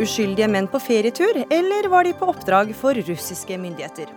[0.00, 4.08] uskyldige menn på ferietur, eller var de på oppdrag for russiske myndigheter?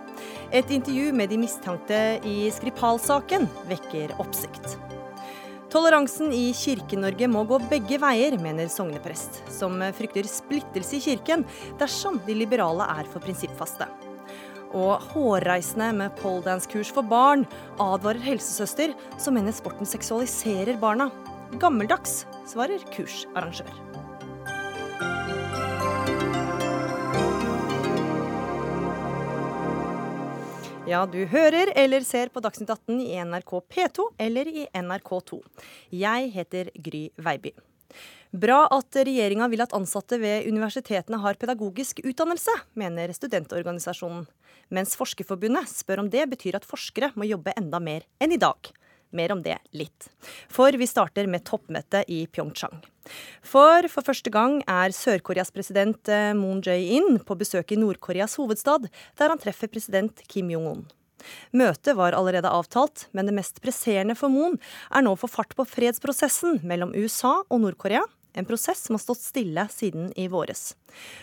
[0.54, 4.76] Et intervju med de mistenkte i Skripal-saken vekker oppsikt.
[5.72, 11.42] Toleransen i Kirke-Norge må gå begge veier, mener sogneprest, som frykter splittelse i kirken
[11.80, 13.90] dersom de liberale er for prinsippfaste.
[14.76, 17.44] Og hårreisende med poledance-kurs for barn
[17.82, 21.10] advarer helsesøster, som mener sporten seksualiserer barna.
[21.60, 24.05] Gammeldags, svarer kursarrangør.
[30.86, 35.40] Ja, du hører eller ser på Dagsnytt 18 i NRK P2 eller i NRK2.
[35.98, 37.50] Jeg heter Gry Veiby.
[38.30, 44.28] Bra at regjeringa vil at ansatte ved universitetene har pedagogisk utdannelse, mener studentorganisasjonen.
[44.70, 48.70] Mens Forskerforbundet spør om det betyr at forskere må jobbe enda mer enn i dag.
[49.14, 50.08] Mer om det litt.
[50.52, 52.80] For vi starter med toppmøtet i Pyeongchang.
[53.46, 58.88] For for første gang er Sør-Koreas president eh, Moon Jae-in på besøk i Nord-Koreas hovedstad,
[59.18, 60.86] der han treffer president Kim Jong-un.
[61.56, 64.58] Møtet var allerede avtalt, men det mest presserende for Moon
[64.90, 68.04] er nå å få fart på fredsprosessen mellom USA og Nord-Korea.
[68.36, 70.74] En prosess som har stått stille siden i våres.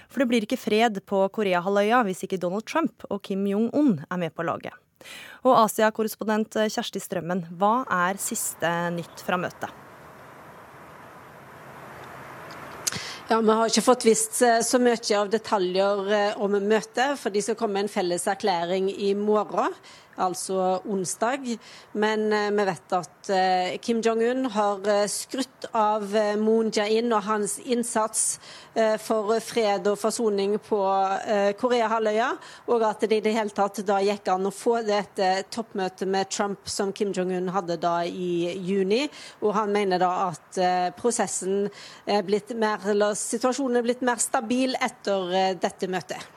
[0.09, 4.23] For det blir ikke fred på Koreahalvøya hvis ikke Donald Trump og Kim Jong-un er
[4.23, 4.73] med på laget.
[5.44, 9.84] Og Asia-korrespondent Kjersti Strømmen, hva er siste nytt fra møtet?
[13.30, 17.31] Ja, Vi har ikke fått visst eh, så mye av detaljer eh, om møtet, for
[17.31, 19.72] de skal komme med en felles erklæring i morgen
[20.22, 21.47] altså onsdag.
[21.94, 26.03] Men eh, vi vet at eh, Kim Jong-un har skrutt av
[26.42, 28.39] Moon Jae-in og hans innsats
[29.03, 30.80] for fred og forsoning på
[31.61, 32.30] Korea-halvøya,
[32.73, 36.31] og at det i det hele tatt da gikk an å få dette toppmøtet med
[36.34, 39.06] Trump som Kim Jong-un hadde da i juni.
[39.45, 40.61] Og han mener da at
[40.97, 41.67] prosessen
[42.09, 46.34] er blitt mer, eller situasjonen er blitt mer stabil etter dette møtet.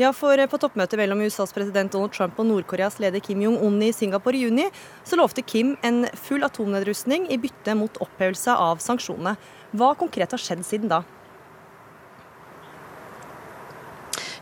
[0.00, 3.80] Ja, for eh, på toppmøtet mellom USAs president Donald Trump og Nord-Koreas leder Kim Jong-un
[3.84, 4.68] i Singapore i juni,
[5.04, 9.36] så lovte Kim en full atomnedrustning i bytte mot opphevelse av sanksjonene.
[9.72, 11.02] Hva konkret har skjedd siden da?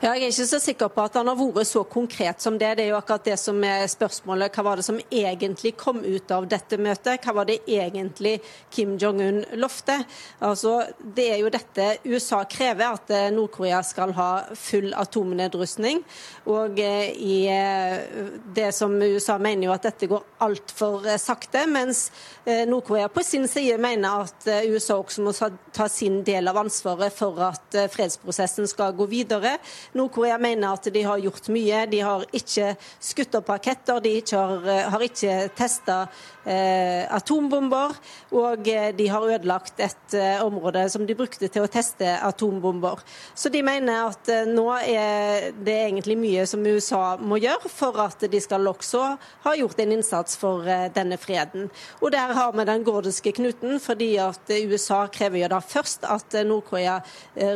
[0.00, 2.71] Ja, jeg er ikke så sikker på at han har vært så konkret som det.
[2.78, 4.55] Det er jo akkurat det som er spørsmålet.
[4.56, 7.21] Hva var det som egentlig kom ut av dette møtet?
[7.21, 8.39] Hva var det egentlig
[8.72, 9.99] Kim Jong-un lovte?
[10.41, 16.00] Altså, det er jo dette USA krever, at eh, Nord-Korea skal ha full atomnedrustning.
[16.49, 22.06] Og eh, i eh, det som USA mener jo at dette går altfor sakte, mens
[22.49, 25.37] Nord-Korea på sin side mener at USA også må
[25.77, 29.59] ta sin del av ansvaret for at fredsprosessen skal gå videre.
[29.93, 31.84] Nord-Korea mener at de har gjort mye.
[31.91, 36.05] De har ikke skutt opp raketter, de har, eh, har ikke testa
[36.47, 37.97] eh, atombomber.
[38.33, 43.03] Og eh, de har ødelagt et eh, område som de brukte til å teste atombomber.
[43.34, 47.99] Så de mener at eh, nå er det egentlig mye som USA må gjøre for
[48.05, 49.03] at de skal også
[49.47, 51.69] ha gjort en innsats for eh, denne freden.
[52.01, 56.34] Og der har vi den gordiske knuten, fordi at USA krever jo da først at
[56.47, 57.01] Nord-Korea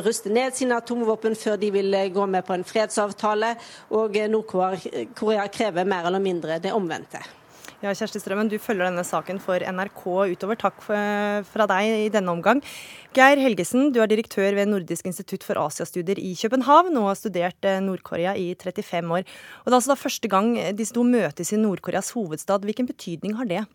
[0.05, 3.55] ruster ned sine atomvåpen før de vil gå med på en fredsavtale,
[3.95, 7.23] og Nord-Korea krever mer eller mindre det omvendte.
[7.85, 10.57] Ja, Kjersti Strømmen, du følger denne saken for NRK utover.
[10.57, 12.63] Takk fra deg i denne omgang.
[13.13, 17.69] Geir Helgesen, du er direktør ved Nordisk institutt for asiastudier i København og har studert
[17.69, 19.29] eh, Nord-Korea i 35 år.
[19.29, 22.65] Og Det er altså da første gang disse to møtes i Nord-Koreas hovedstad.
[22.65, 23.67] Hvilken betydning har det?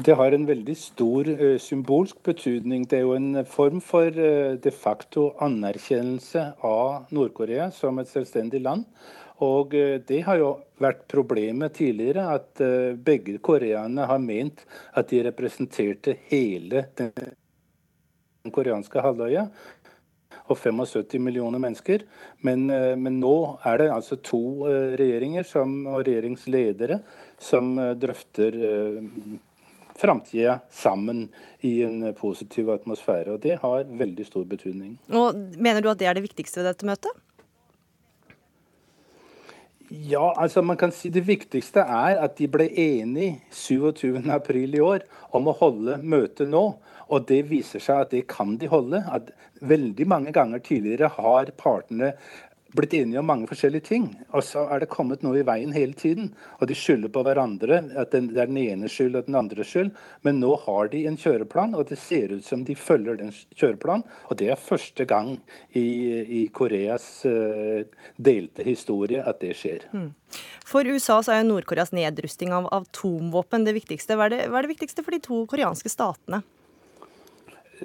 [0.00, 2.86] Det har en veldig stor uh, symbolsk betydning.
[2.88, 8.62] Det er jo en form for uh, de facto anerkjennelse av Nord-Korea som et selvstendig
[8.64, 8.86] land.
[9.44, 12.64] Og uh, det har jo vært problemet tidligere, at
[13.04, 14.64] begge koreanerne har ment
[14.96, 17.12] at de representerte hele den
[18.48, 19.44] koreanske halvøya
[20.48, 22.08] og 75 millioner mennesker.
[22.40, 22.64] Men,
[22.98, 24.42] men, nå er det altså to
[24.98, 26.98] regjeringer som, og regjeringsledere
[27.38, 28.58] som drøfter
[30.02, 31.28] framtida sammen
[31.62, 33.36] i en positiv atmosfære.
[33.36, 34.96] Og det har veldig stor betydning.
[35.14, 37.22] Og Mener du at det er det viktigste ved dette møtet?
[39.92, 45.04] Ja, altså man kan si det viktigste er at de ble enige 27.4 i år
[45.36, 46.62] om å holde møtet nå.
[47.12, 49.02] Og det viser seg at det kan de holde.
[49.04, 49.28] At
[49.60, 52.14] veldig mange ganger tidligere har partene
[52.76, 54.06] blitt enige om mange forskjellige ting.
[54.32, 56.30] Og så er det kommet noe i veien hele tiden.
[56.60, 57.80] Og de skylder på hverandre.
[57.98, 59.92] At det er den ene skyld og den andre skyld.
[60.26, 64.06] Men nå har de en kjøreplan, og det ser ut som de følger den kjøreplanen.
[64.30, 65.34] Og det er første gang
[65.78, 65.84] i,
[66.42, 67.84] i Koreas uh,
[68.16, 69.86] delte historie at det skjer.
[69.92, 70.10] Mm.
[70.66, 74.16] For USA så er Nord-Koreas nedrusting av atomvåpen det viktigste.
[74.16, 76.42] Hva er det, hva er det viktigste for de to koreanske statene?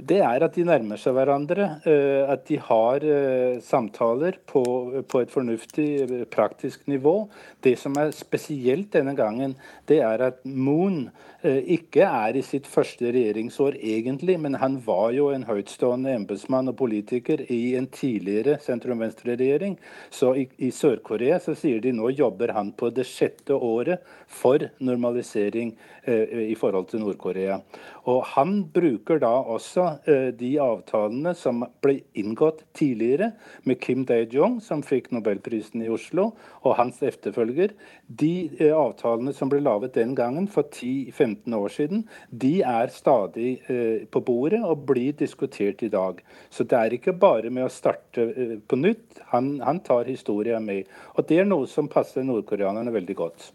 [0.06, 1.68] Det er at de nærmer seg hverandre.
[1.88, 4.64] Eh, at de har eh, samtaler på,
[5.10, 7.16] på, et fornuftig, eh, praktisk nivå.
[7.64, 9.58] Det som er spesielt denne gangen,
[9.90, 11.08] det er at Moon
[11.48, 16.78] ikke er i sitt første regjeringsår egentlig, men han var jo en høytstående embetsmann og
[16.80, 19.78] politiker i en tidligere sentrum-venstre-regjering.
[20.10, 24.68] Så i, i Sør-Korea så sier de nå jobber han på det sjette året for
[24.84, 27.62] normalisering eh, i forhold til Nord-Korea.
[28.08, 33.32] Og han bruker da også Eh, de avtalene som ble inngått tidligere
[33.68, 36.30] med Kim Dae-jong, som fikk nobelprisen i Oslo,
[36.64, 37.74] og hans efterfølger.
[38.08, 43.58] De eh, avtalene som ble laget den gangen, for 10-15 år siden, de er stadig
[43.70, 46.22] eh, på bordet og blir diskutert i dag.
[46.50, 49.22] Så det er ikke bare med å starte på nytt.
[49.34, 50.88] Han, han tar historia med.
[51.16, 53.52] Og det er noe som passer nordkoreanerne veldig godt.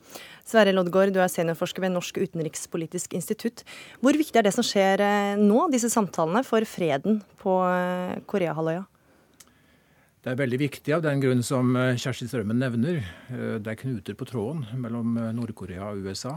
[0.48, 3.62] Sverre Loddgaard, du er seniorforsker ved Norsk utenrikspolitisk institutt.
[4.02, 8.82] Hvor viktig er det som skjer eh, nå, disse samtalene, for freden på eh, Koreahalvøya?
[10.22, 13.02] Det er veldig viktig av den grunn som eh, Kjersti Strømmen nevner.
[13.30, 16.36] Det er knuter på tråden mellom Nord-Korea og USA.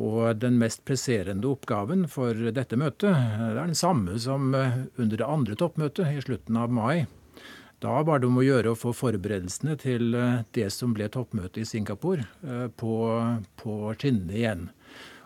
[0.00, 5.58] Og den mest presserende oppgaven for dette møtet er den samme som under det andre
[5.60, 7.04] toppmøtet i slutten av mai.
[7.82, 11.64] Da var det om å gjøre å få forberedelsene til eh, det som ble toppmøtet
[11.64, 12.94] i Singapore, eh, på,
[13.58, 14.68] på skinnene igjen.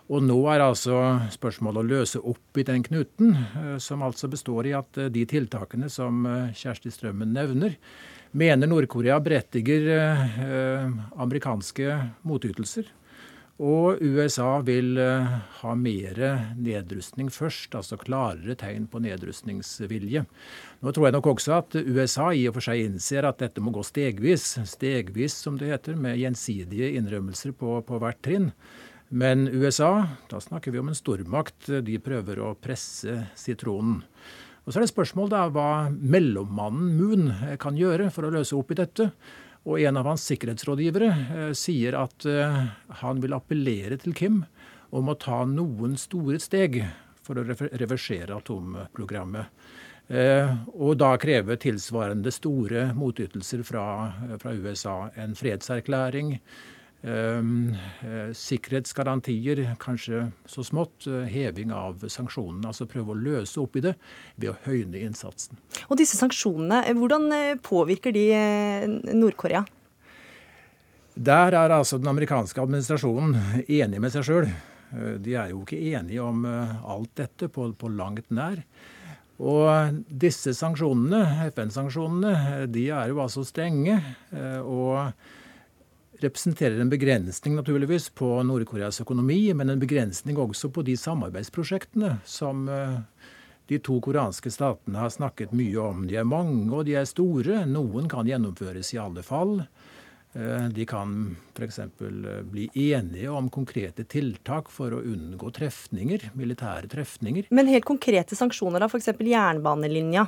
[0.07, 0.95] Og nå er altså
[1.33, 5.91] spørsmålet å løse opp i den knuten, eh, som altså består i at de tiltakene
[5.93, 6.25] som
[6.57, 7.77] Kjersti Strømmen nevner,
[8.37, 9.85] mener Nord-Korea berettiger
[11.15, 11.93] amerikanske
[12.27, 12.89] motytelser.
[13.57, 15.29] Og USA vil eh,
[15.63, 16.19] ha mer
[16.61, 20.21] nedrustning først, altså klarere tegn på nedrustningsvilje.
[20.85, 23.73] Nå tror jeg nok også at USA i og for seg innser at dette må
[23.73, 24.45] gå stegvis.
[24.69, 28.51] Stegvis, som det heter, med gjensidige innrømmelser på, på hvert trinn.
[29.09, 34.03] Men USA, da snakker vi om en stormakt, de prøver å presse sitronen.
[34.67, 38.75] Og Så er det spørsmål da hva mellommannen Moon kan gjøre for å løse opp
[38.75, 39.09] i dette.
[39.67, 42.61] Og en av hans sikkerhetsrådgivere eh, sier at eh,
[43.01, 44.45] han vil appellere til Kim
[44.95, 46.79] om å ta noen store steg
[47.27, 49.51] for å reversere atomprogrammet.
[50.07, 53.83] Eh, og da kreve tilsvarende store motytelser fra,
[54.39, 55.09] fra USA.
[55.19, 56.37] En fredserklæring,
[58.33, 61.07] sikkerhetsgarantier, kanskje så smått.
[61.07, 62.67] Eh, heving av sanksjonene.
[62.67, 63.93] Altså prøve å løse opp i det
[64.35, 65.57] ved å høyne innsatsen.
[65.89, 68.25] Og disse sanksjonene, eh, hvordan påvirker de
[69.13, 69.65] Nord-Korea?
[71.15, 74.51] Der er altså den amerikanske administrasjonen enig med seg sjøl.
[75.19, 78.61] De er jo ikke enige om alt dette på, på langt nær.
[79.39, 83.97] Og disse sanksjonene, FN-sanksjonene, de er jo altså strenge.
[84.61, 85.11] og
[86.23, 92.67] representerer en begrensning naturligvis på Nord-Koreas økonomi, men en begrensning også på de samarbeidsprosjektene som
[92.71, 92.97] eh,
[93.67, 96.07] de to koreanske statene har snakket mye om.
[96.07, 97.65] De er mange og de er store.
[97.67, 99.59] Noen kan gjennomføres i alle fall.
[100.37, 101.79] Eh, de kan f.eks.
[101.79, 107.51] Eh, bli enige om konkrete tiltak for å unngå trefninger, militære trefninger.
[107.51, 109.13] Men helt konkrete sanksjoner, da, f.eks.
[109.19, 110.27] jernbanelinja?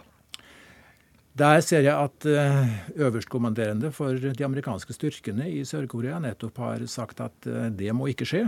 [1.40, 7.22] Der ser jeg at eh, øverstkommanderende for de amerikanske styrkene i Sør-Korea nettopp har sagt
[7.24, 8.44] at eh, det må ikke skje.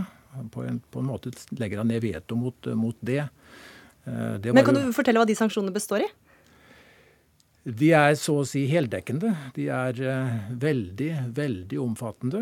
[0.52, 3.22] På en, på en måte legger han ned veto mot, mot det.
[4.04, 6.10] Eh, det Men Kan du fortelle hva de sanksjonene består i?
[7.64, 9.30] De er så å si heldekkende.
[9.56, 10.00] De er
[10.50, 12.40] veldig, veldig omfattende.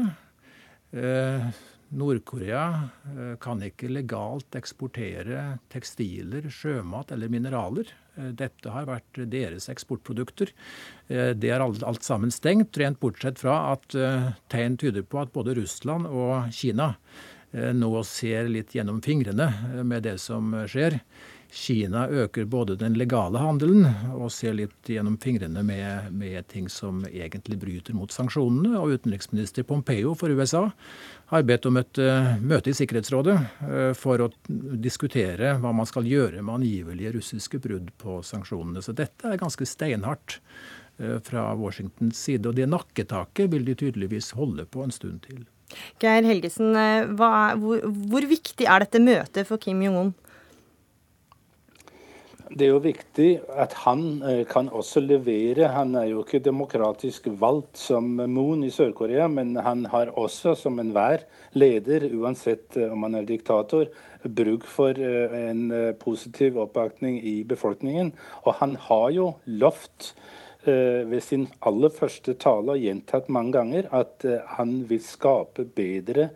[1.91, 2.63] Nord-Korea
[3.43, 7.91] kan ikke legalt eksportere tekstiler, sjømat eller mineraler.
[8.21, 10.53] Eh, dette har vært deres eksportprodukter.
[11.09, 15.35] Eh, det er alt sammen stengt, rent bortsett fra at eh, tegn tyder på at
[15.35, 16.95] både Russland og Kina
[17.51, 19.49] nå ser litt gjennom fingrene
[19.83, 21.01] med det som skjer.
[21.53, 27.03] Kina øker både den legale handelen og ser litt gjennom fingrene med, med, ting som
[27.09, 28.77] egentlig bryter mot sanksjonene.
[28.79, 30.69] Og utenriksminister Pompeo for USA
[31.33, 36.07] har bedt om et uh, møte i Sikkerhetsrådet uh, for å diskutere hva man skal
[36.07, 38.83] gjøre med angivelige russiske brudd på sanksjonene.
[38.87, 40.39] Så dette er ganske steinhardt
[41.03, 42.47] uh, fra Washingtons side.
[42.47, 45.43] Og det nakketaket vil de tydeligvis holde på en stund til.
[46.03, 46.75] Geir Helgesen,
[47.19, 50.15] hva, hvor, hvor viktig er dette møtet for Kim Jong-un?
[52.51, 53.29] Det er jo viktig
[53.63, 55.69] at han eh, kan også levere.
[55.71, 60.81] Han er jo ikke demokratisk valgt som Moon i Sør-Korea, men han har også, som
[60.83, 61.23] enhver
[61.55, 63.87] leder, uansett eh, om han er diktator,
[64.27, 65.71] bruk for eh, en
[66.03, 68.11] positiv oppbakning i befolkningen.
[68.43, 70.15] Og han har jo lovt
[70.61, 74.27] ved sin aller første tale og gjentatt mange ganger at
[74.59, 76.27] han vil skape bedre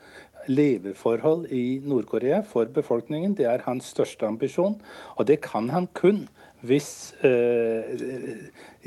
[0.47, 3.37] leveforhold i Nord-Korea for befolkningen.
[3.39, 4.81] Det er hans største ambisjon,
[5.17, 6.27] og det kan han kun
[6.65, 7.85] hvis eh,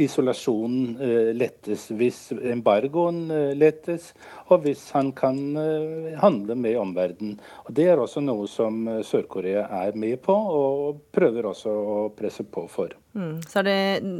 [0.02, 4.12] isolasjonen eh, lettes, hvis embargoen eh, lettes,
[4.52, 7.38] og hvis han kan eh, handle med omverdenen.
[7.66, 12.46] Og Det er også noe som Sør-Korea er med på, og prøver også å presse
[12.46, 12.94] på for.
[13.18, 13.40] Mm.
[13.50, 13.80] Så er det,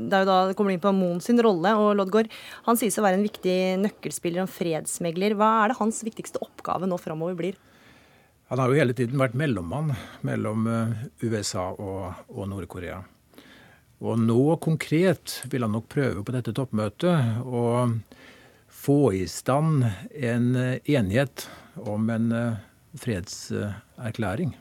[0.10, 2.32] det er jo da det kommer inn på Moon sin rolle, og Lodgaard
[2.68, 5.38] han sies å være en viktig nøkkelspiller og fredsmegler.
[5.38, 7.60] Hva er det hans viktigste oppgave nå framover blir?
[8.48, 9.92] Han har jo hele tiden vært mellommann
[10.26, 10.70] mellom
[11.20, 13.02] USA og, og Nord-Korea.
[14.06, 17.64] Og nå konkret vil han nok prøve på dette toppmøtet å
[18.88, 22.60] få i stand en eh, enighet om en eh,
[23.02, 24.54] fredserklæring.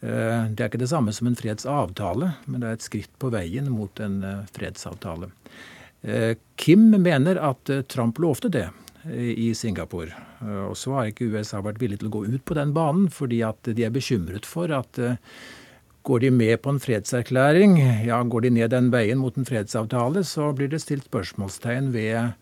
[0.00, 3.30] Eh, det er ikke det samme som en fredsavtale, men det er et skritt på
[3.34, 4.18] veien mot en
[4.56, 5.30] fredsavtale.
[6.60, 8.66] Kim mener at Trump lovte det
[9.10, 10.12] i Singapore.
[10.68, 13.40] Og så har ikke USA vært villig til å gå ut på den banen, fordi
[13.42, 15.00] at de er bekymret for at
[16.06, 20.22] Går de med på en fredserklæring, ja, går de ned den veien mot en fredsavtale,
[20.22, 22.36] så blir det stilt spørsmålstegn ved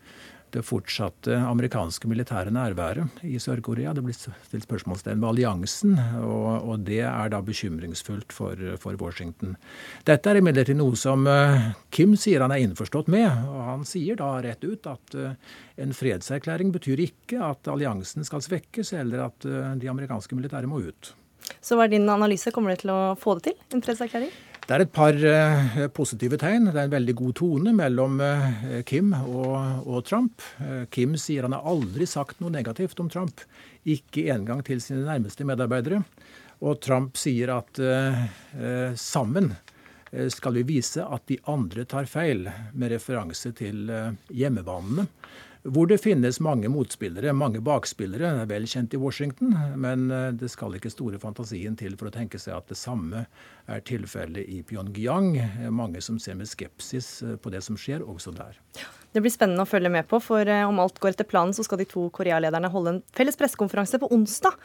[0.53, 3.95] det fortsatte amerikanske militære nærværet i Sør-Korea.
[3.97, 9.57] Det blir stilt spørsmålstegn ved alliansen, og, og, det er da bekymringsfullt for, for, Washington.
[10.05, 13.27] Dette er imidlertid noe som uh, Kim sier han er innforstått med.
[13.49, 15.35] og Han sier da rett ut at uh,
[15.81, 20.85] en fredserklæring betyr ikke at alliansen skal svekkes, eller at uh, de amerikanske militære må
[20.85, 21.15] ut.
[21.61, 22.53] Så hva er din analyse?
[22.53, 24.33] Kommer du til å få det til, en fredserklæring?
[24.65, 26.71] Det er et par uh, positive tegn.
[26.71, 30.41] Det er en veldig god tone mellom uh, Kim og, og Trump.
[30.57, 33.43] Uh, Kim sier han har aldri sagt noe negativt om Trump,
[33.85, 36.01] ikke engang til sine nærmeste medarbeidere.
[36.65, 37.77] Og Trump sier at
[38.97, 39.49] sammen
[40.31, 43.91] skal vi vise at de andre tar feil, med referanse til
[44.31, 45.03] hjemmebanene
[45.65, 48.31] hvor det finnes mange motspillere, mange bakspillere.
[48.43, 52.13] Er vel kjent i Washington, men eh, det skal ikke store fantasien til for å
[52.13, 53.25] tenke seg at det samme
[53.71, 55.33] er tilfellet i Pyongyang.
[55.73, 58.59] Mange som ser med skepsis eh, på det som skjer også der.
[59.15, 61.63] Det blir spennende å følge med på, for eh, om alt går etter planen, så
[61.63, 64.57] skal de to Korea-lederne holde en felles pressekonferanse på onsdag,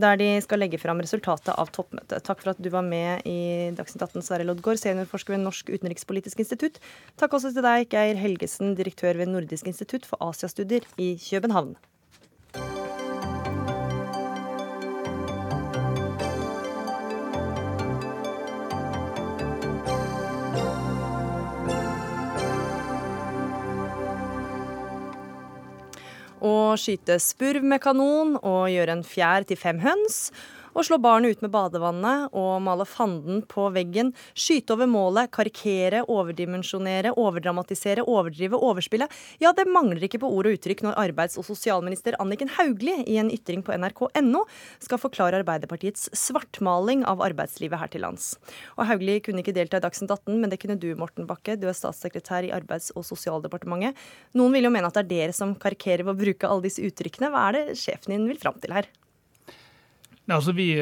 [0.00, 2.24] der de skal legge fram resultatet av toppmøtet.
[2.24, 6.40] Takk for at du var med i Dagsnytt 18, Sverre Loddgaard, seniorforsker ved Norsk utenrikspolitisk
[6.40, 6.80] institutt.
[7.20, 11.76] Takk også til deg, Geir Helgesen, direktør ved Nordisk institutt for Asiastudier i København.
[26.38, 30.28] Å skyte spurv med kanon og gjøre en fjær til fem høns
[30.78, 36.04] å slå barnet ut med badevannet og male fanden på veggen, skyte over målet, karikere,
[36.06, 39.08] overdimensjonere, overdramatisere, overdrive, overspille.
[39.42, 43.18] Ja, det mangler ikke på ord og uttrykk når arbeids- og sosialminister Anniken Hauglie i
[43.18, 44.44] en ytring på nrk.no
[44.84, 48.30] skal forklare Arbeiderpartiets svartmaling av arbeidslivet her til lands.
[48.78, 51.58] Og Hauglie kunne ikke delta i Dagsnytt 18, men det kunne du, Morten Bakke.
[51.58, 53.98] Du er statssekretær i Arbeids- og sosialdepartementet.
[54.38, 56.86] Noen vil jo mene at det er dere som karikerer ved å bruke alle disse
[56.86, 57.34] uttrykkene.
[57.34, 58.86] Hva er det sjefen din vil fram til her?
[60.28, 60.74] Altså, vi,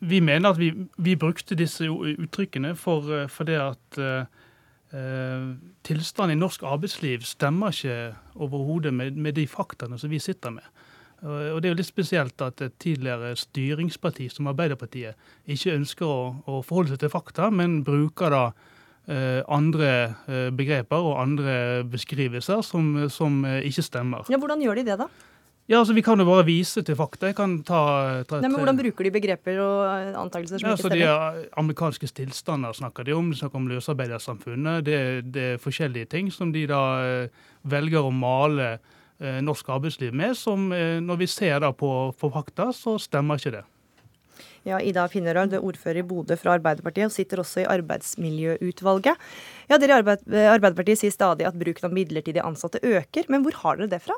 [0.00, 5.52] vi, mener at vi, vi, brukte disse uttrykkene for, for det at uh,
[5.86, 10.66] tilstanden i norsk arbeidsliv stemmer ikke overhodet med, med, de faktaene som vi sitter med.
[11.22, 15.18] Og Det er jo litt spesielt at et tidligere styringsparti som Arbeiderpartiet
[15.50, 19.90] ikke ønsker å, å forholde seg til fakta, men bruker da uh, andre
[20.26, 24.26] uh, begreper og andre beskrivelser som, som ikke stemmer.
[24.30, 25.10] Ja, Hvordan gjør de det, da?
[25.68, 27.28] Ja, altså Vi kan jo bare vise til fakta.
[27.28, 27.78] Jeg kan ta,
[28.24, 31.40] ta Nei, men Hvordan bruker de begreper og antakelser som ja, ikke stemmer?
[31.42, 33.28] De amerikanske tilstander snakker de om.
[33.28, 34.86] De snakker om løsarbeidersamfunnet.
[34.86, 40.16] Det, det, er forskjellige ting som de da eh, velger å male eh, norsk arbeidsliv
[40.16, 43.66] med, som eh, når vi ser da på, på fakta, så stemmer ikke det.
[44.64, 49.20] Ja, Ida Finnerød, ordfører i Bodø fra Arbeiderpartiet, og sitter også i arbeidsmiljøutvalget.
[49.68, 53.80] Ja, Dere i Arbeiderpartiet sier stadig at bruken av midlertidige ansatte øker, men hvor har
[53.80, 54.16] dere det fra?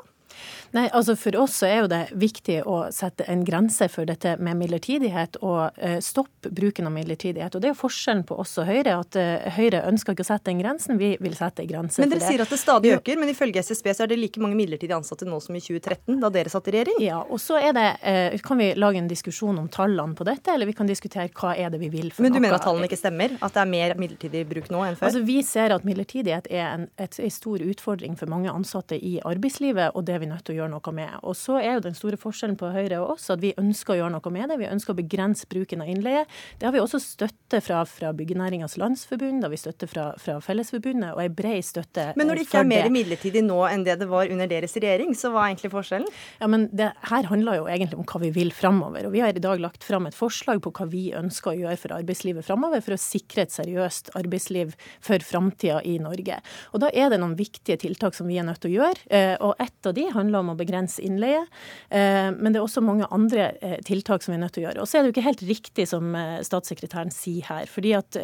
[0.71, 4.37] Nei, altså For oss så er jo det viktig å sette en grense for dette
[4.39, 7.55] med midlertidighet, og uh, stoppe bruken av midlertidighet.
[7.55, 10.29] Og Det er jo forskjellen på oss og Høyre, at uh, Høyre ønsker ikke å
[10.31, 13.19] sette den grensen, vi vil sette en grense men Dere sier at det stadig øker,
[13.19, 16.31] men ifølge SSB så er det like mange midlertidig ansatte nå som i 2013, da
[16.33, 17.01] dere satt i regjering?
[17.03, 20.55] Ja, og så er det, uh, kan vi lage en diskusjon om tallene på dette,
[20.55, 22.11] eller vi kan diskutere hva er det vi vil.
[22.17, 23.35] men du mener at tallene ikke stemmer?
[23.41, 25.09] At det er mer midlertidig bruk nå enn før?
[25.11, 29.17] Altså Vi ser at midlertidighet er en et, et stor utfordring for mange ansatte i
[29.27, 31.17] arbeidslivet, og det vi nødt til å gjøre noe med.
[31.27, 33.99] Og så er jo den store forskjellen på Høyre og oss at vi ønsker å
[34.01, 34.59] gjøre noe med det.
[34.61, 36.23] Vi ønsker å begrense bruken av innleie.
[36.59, 41.13] Det har vi også støtte fra, fra Byggenæringens Landsforbund, da vi støtte fra, fra Fellesforbundet,
[41.15, 44.09] og ei brei støtte Men når det ikke er mer midlertidig nå enn det det
[44.09, 46.09] var under deres regjering, så hva er egentlig forskjellen?
[46.41, 49.07] Ja, men det her handler jo egentlig om hva vi vil framover.
[49.07, 51.79] Og vi har i dag lagt fram et forslag på hva vi ønsker å gjøre
[51.81, 56.39] for arbeidslivet framover, for å sikre et seriøst arbeidsliv for framtida i Norge.
[56.71, 59.07] Og da er det noen viktige tiltak som vi er nødt til å gjøre.
[59.11, 61.43] Eh, og ett av de handler om å begrense innleie.
[61.89, 64.67] Eh, men det er også mange andre eh, tiltak som vi er nødt til å
[64.69, 64.83] gjøre.
[64.83, 66.15] Og så er det jo ikke helt riktig som
[66.45, 67.65] statssekretæren sier her.
[67.71, 68.17] fordi at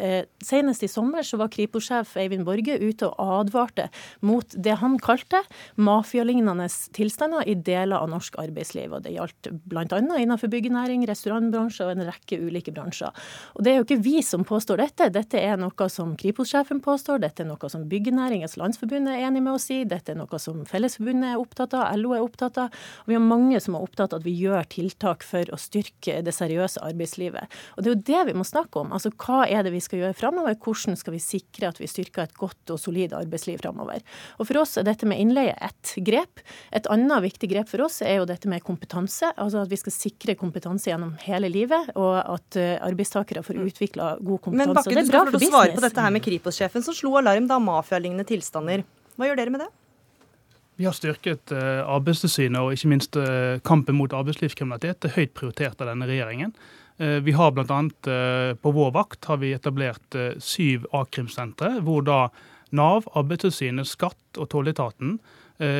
[0.44, 3.88] senest i sommer så var Kripos-sjef Eivind Borge ute og advarte
[4.20, 5.40] mot det han kalte
[5.76, 8.92] mafialignende tilstander i deler av norsk arbeidsliv.
[8.92, 9.86] Og det gjaldt bl.a.
[9.98, 13.14] innenfor byggenæring, restaurantbransje og en rekke ulike bransjer.
[13.56, 15.10] Og det er jo ikke vi som påstår dette.
[15.14, 19.56] Dette er noe som Kripos-sjefen påstår, dette er noe som Byggenæringens Landsforbund er enig med
[19.56, 22.74] oss i, dette er noe som Fellesforbundet er opptatt av, LO er opptatt av.
[23.04, 26.18] Og vi har mange som er opptatt av at vi gjør tiltak for å styrke
[26.24, 27.58] det seriøse arbeidslivet.
[27.76, 28.92] Og det er jo det vi må snakke om.
[28.96, 30.58] Altså hva er det vi skal gjøre framover?
[30.58, 34.04] Hvordan skal vi sikre at vi styrker et godt og solid arbeidsliv framover?
[34.38, 36.42] Og for oss er dette med innleie ett grep.
[36.74, 39.32] Et annet viktig grep for oss er jo dette med kompetanse.
[39.36, 44.14] Altså at vi skal sikre kompetanse gjennom hele livet, og at eh, arbeidstakere får utvikla
[44.20, 44.68] god kompetanse.
[44.68, 47.60] Men Bakke, du skal få svare på dette her med Kripos-sjefen som slo alarm da
[47.62, 48.84] mafialignende tilstander.
[49.18, 49.70] Hva gjør dere med det?
[50.78, 55.00] Vi har styrket uh, Arbeidstilsynet og ikke minst uh, kampen mot arbeidslivskriminalitet.
[55.02, 56.52] Det er høyt prioritert av denne regjeringen.
[57.02, 57.78] Uh, vi har bl.a.
[58.62, 62.20] På vår vakt har vi etablert syv a-krimsentre, hvor da
[62.78, 65.18] Nav, Arbeidstilsynet, Skatt og Tolletaten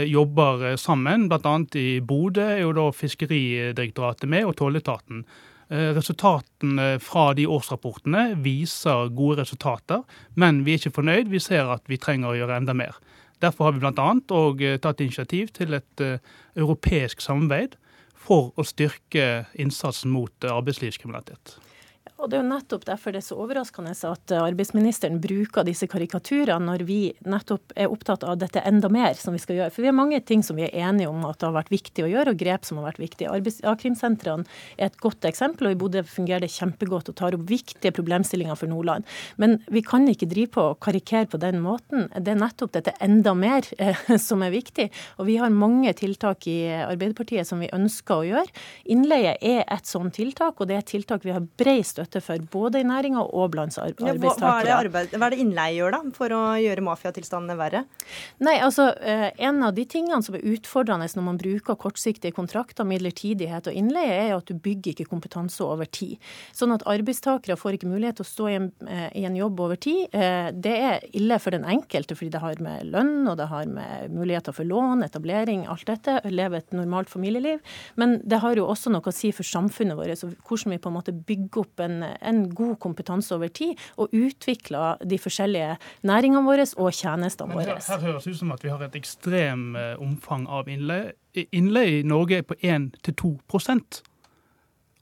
[0.08, 1.28] jobber sammen.
[1.30, 1.52] Bl.a.
[1.78, 5.20] i Bodø er jo da Fiskeridirektoratet med, og Tolletaten.
[5.68, 10.02] Resultatene fra de årsrapportene viser gode resultater,
[10.34, 11.30] men vi er ikke fornøyd.
[11.30, 12.98] Vi ser at vi trenger å gjøre enda mer.
[13.42, 14.08] Derfor har vi bl.a.
[14.66, 16.18] eh, tatt initiativ til et uh,
[16.58, 17.76] europeisk samarbeid
[18.18, 21.58] for å styrke innsatsen mot uh, arbeidslivskriminalitet.
[22.18, 26.66] Og Det er jo nettopp derfor det er så overraskende at arbeidsministeren bruker disse karikaturene
[26.66, 26.98] når vi
[27.30, 29.70] nettopp er opptatt av dette enda mer som vi skal gjøre.
[29.74, 32.02] For vi har mange ting som vi er enige om at det har vært viktig
[32.02, 33.30] å gjøre, og grep som har vært viktige.
[33.70, 37.94] A-krimsentrene er et godt eksempel, og i Bodø fungerer det kjempegodt og tar opp viktige
[37.94, 39.06] problemstillinger for Nordland.
[39.38, 42.10] Men vi kan ikke drive på og karikere på den måten.
[42.18, 44.88] Det er nettopp dette enda mer eh, som er viktig.
[45.22, 48.66] Og vi har mange tiltak i Arbeiderpartiet som vi ønsker å gjøre.
[48.90, 52.24] Innleie er et sånt tiltak, og det er et tiltak vi har bred støtte støtte
[52.24, 54.18] for, både i næringa og blant arbeidstakere.
[54.38, 57.84] Hva, er arbeid, hva er det innleie gjør da, for å gjøre mafiatilstandene verre?
[58.44, 62.86] Nei, altså eh, En av de tingene som er utfordrende når man bruker kortsiktige kontrakter,
[62.88, 66.16] midlertidighet og innleie, er at du bygger ikke kompetanse over tid.
[66.56, 69.60] Sånn at arbeidstakere får ikke mulighet til å stå i en, eh, i en jobb
[69.66, 70.08] over tid.
[70.12, 73.68] Eh, det er ille for den enkelte, fordi det har med lønn og det har
[73.68, 76.20] med muligheter for lån, etablering, alt dette.
[76.28, 77.60] Leve et normalt familieliv.
[77.96, 80.96] Men det har jo også noe å si for samfunnet vårt, hvordan vi på en
[80.96, 85.76] måte bygger opp en en, god kompetanse over tid, og utvikla de forskjellige
[86.08, 87.78] næringene våre og tjenestene våre.
[87.78, 91.12] Her, her høres det ut som at vi har et ekstrem eh, omfang av innleie.
[91.54, 93.34] Innleie i Norge er på 1-2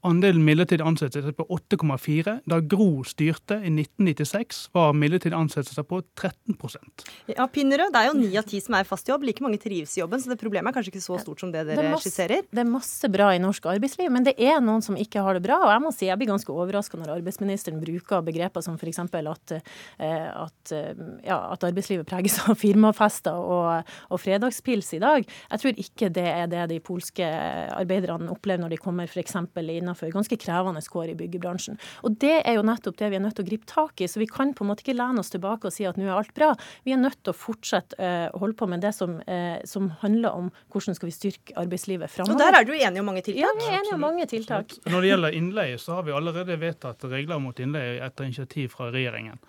[0.05, 2.37] Andelen midlertidig ansettelser på 8,4.
[2.45, 8.17] Da Gro styrte i 1996, var midlertidig ansettelser på 13% Ja, Pinnerød, det er jo
[8.19, 9.25] ni av ti som er fast jobb.
[9.25, 11.65] Like mange trives i jobben, så det problemet er kanskje ikke så stort som det
[11.65, 12.45] dere det masse, skisserer?
[12.45, 15.43] Det er masse bra i norsk arbeidsliv, men det er noen som ikke har det
[15.47, 15.59] bra.
[15.65, 19.01] Og jeg må si jeg blir ganske overraska når arbeidsministeren bruker begreper som f.eks.
[19.17, 25.25] At, eh, at, eh, ja, at arbeidslivet preges av firmafester og, og fredagspils i dag.
[25.25, 29.35] Jeg tror ikke det er det de polske arbeiderne opplever når de kommer f.eks.
[29.41, 31.77] innenfor for ganske krevende kår i byggebransjen.
[32.03, 34.07] Og Det er jo nettopp det vi er nødt til å gripe tak i.
[34.09, 36.15] Så vi kan på en måte ikke lene oss tilbake og si at nå er
[36.15, 36.53] alt bra.
[36.87, 37.97] Vi er nødt til å fortsette
[38.33, 42.11] å holde på med det som, uh, som, handler om hvordan skal vi styrke arbeidslivet
[42.11, 42.35] framover.
[42.35, 43.43] Og der er du enig om mange tiltak?
[43.45, 44.75] Ja, vi er enige om mange tiltak.
[44.87, 48.91] Når det gjelder innleie, så har vi allerede vedtatt regler mot innleie etter initiativ fra
[48.93, 49.39] regjeringen.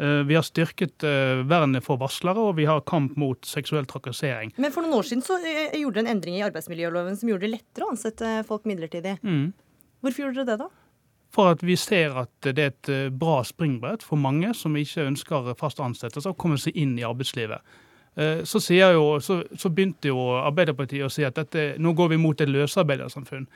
[0.00, 1.04] Eh, vi har styrket
[1.48, 4.54] vernet for varslere, og vi har kamp mot seksuell trakassering.
[4.56, 7.58] Men for noen år siden så gjorde det en endring i arbeidsmiljøloven som gjorde det
[7.58, 9.18] lettere å ansette folk midlertidig.
[9.22, 9.52] Mm.
[10.02, 10.68] Hvorfor gjorde dere det, da?
[11.32, 15.06] For at vi ser at det er et eh, bra springbrett for mange som ikke
[15.08, 17.62] ønsker fast ansettelse, å komme seg inn i arbeidslivet.
[18.20, 22.20] Eh, så, jo, så, så, begynte jo Arbeiderpartiet å si at dette, nå går vi
[22.20, 23.46] mot et løsarbeidersamfunn.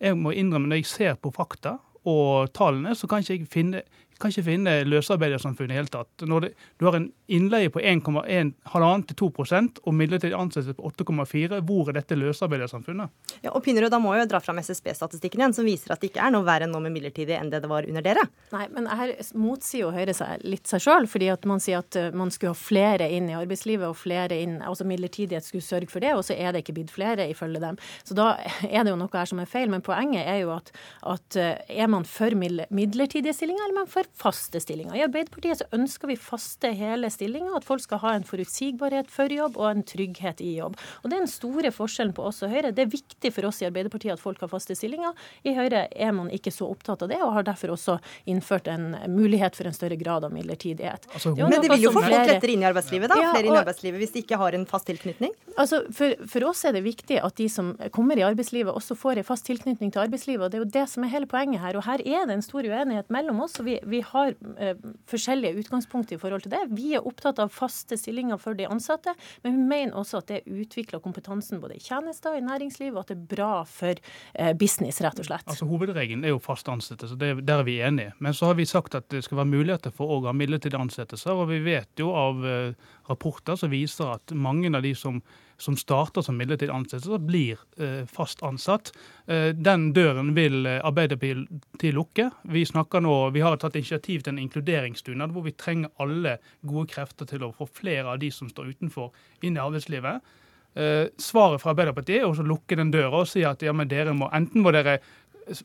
[0.00, 3.82] Jeg må innrømme når jeg ser på fakta og tallene, så kan ikke jeg finne,
[4.20, 6.24] kan ikke finne løsarbeidersamfunn i hele tatt.
[6.24, 6.50] Når det,
[6.80, 13.12] du har en innleie på 1,5-2% og midlertidig ansettelse på 8,4, hvor er dette løsarbeidersamfunnet?
[13.44, 16.12] Ja, og Pinnerød, da må jeg jo dra fram SSB-statistikken igjen, som viser at det
[16.12, 18.24] ikke er noe verre nå med midlertidig enn det det var under dere.
[18.54, 21.96] Nei, men her motsier jo Høyre seg litt seg sjøl, fordi at man sier at
[21.98, 25.90] eh, man skulle ha flere inn i arbeidslivet, og flere inn, altså midlertidighet skulle sørge
[25.92, 27.80] for det, og så er det ikke blitt flere, ifølge dem.
[28.06, 28.32] Så da
[28.64, 29.70] er det jo noe her som er feil.
[29.72, 30.72] Men poenget er jo at,
[31.06, 34.96] at eh, er man for midlertidige stillinger, eller er man for faste stillinger.
[34.96, 37.56] I Arbeiderpartiet så ønsker vi faste, hele stillinger.
[37.58, 40.76] At folk skal ha en forutsigbarhet for jobb og en trygghet i jobb.
[41.02, 42.72] Og Det er den store forskjellen på oss og Høyre.
[42.74, 45.16] Det er viktig for oss i Arbeiderpartiet at folk har faste stillinger.
[45.44, 47.98] I Høyre er man ikke så opptatt av det, og har derfor også
[48.30, 51.08] innført en mulighet for en større grad av midlertidighet.
[51.12, 53.20] Altså, det men det vil jo få folk lettere inn i arbeidslivet, da?
[53.20, 55.34] Ja, flere inn i arbeidslivet hvis de ikke har en fast tilknytning?
[55.56, 59.20] Altså, for, for, oss er det viktig at de som kommer i arbeidslivet, også får
[59.20, 60.44] en fast tilknytning til arbeidslivet.
[60.44, 61.78] og Det er jo det som er hele poenget her.
[61.78, 63.58] Og her er det en stor uenighet mellom oss.
[63.60, 64.76] og vi, vi har eh,
[65.10, 66.62] forskjellige utgangspunkt i forhold til det.
[66.76, 70.42] Vi er opptatt av faste stillinger for de ansatte, men vi mener også at det
[70.46, 74.52] utvikler kompetansen både i tjenester og i næringsliv, og at det er bra for eh,
[74.58, 75.46] business, rett og slett.
[75.48, 78.14] Altså Hovedregelen er jo fast ansettelse, så det, der er vi enige.
[78.18, 81.34] Men så har vi sagt at det skal være muligheter for å ha midlertidige ansettelser,
[81.34, 85.20] og vi vet jo av eh, rapporter som viser at mange av de som
[85.58, 88.92] som starter som midlertidig ansettelse, blir eh, fast ansatt.
[89.26, 92.30] Eh, den døren vil eh, Arbeiderpartiet lukke.
[92.42, 97.28] Vi nå, vi har tatt initiativ til en inkluderingsdugnad hvor vi trenger alle gode krefter
[97.28, 100.34] til å få flere av de som står utenfor, inn i arbeidslivet.
[100.76, 104.28] Svaret fra Arbeiderpartiet er å lukke den døra og si at ja, men dere må
[104.36, 104.98] enten må dere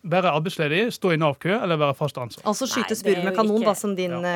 [0.07, 2.45] være arbeidsledig, stå i Nav-kø eller være fast ansatt.
[2.47, 3.67] Altså skyte spurv med kanon, ikke...
[3.67, 4.35] da, som din ja,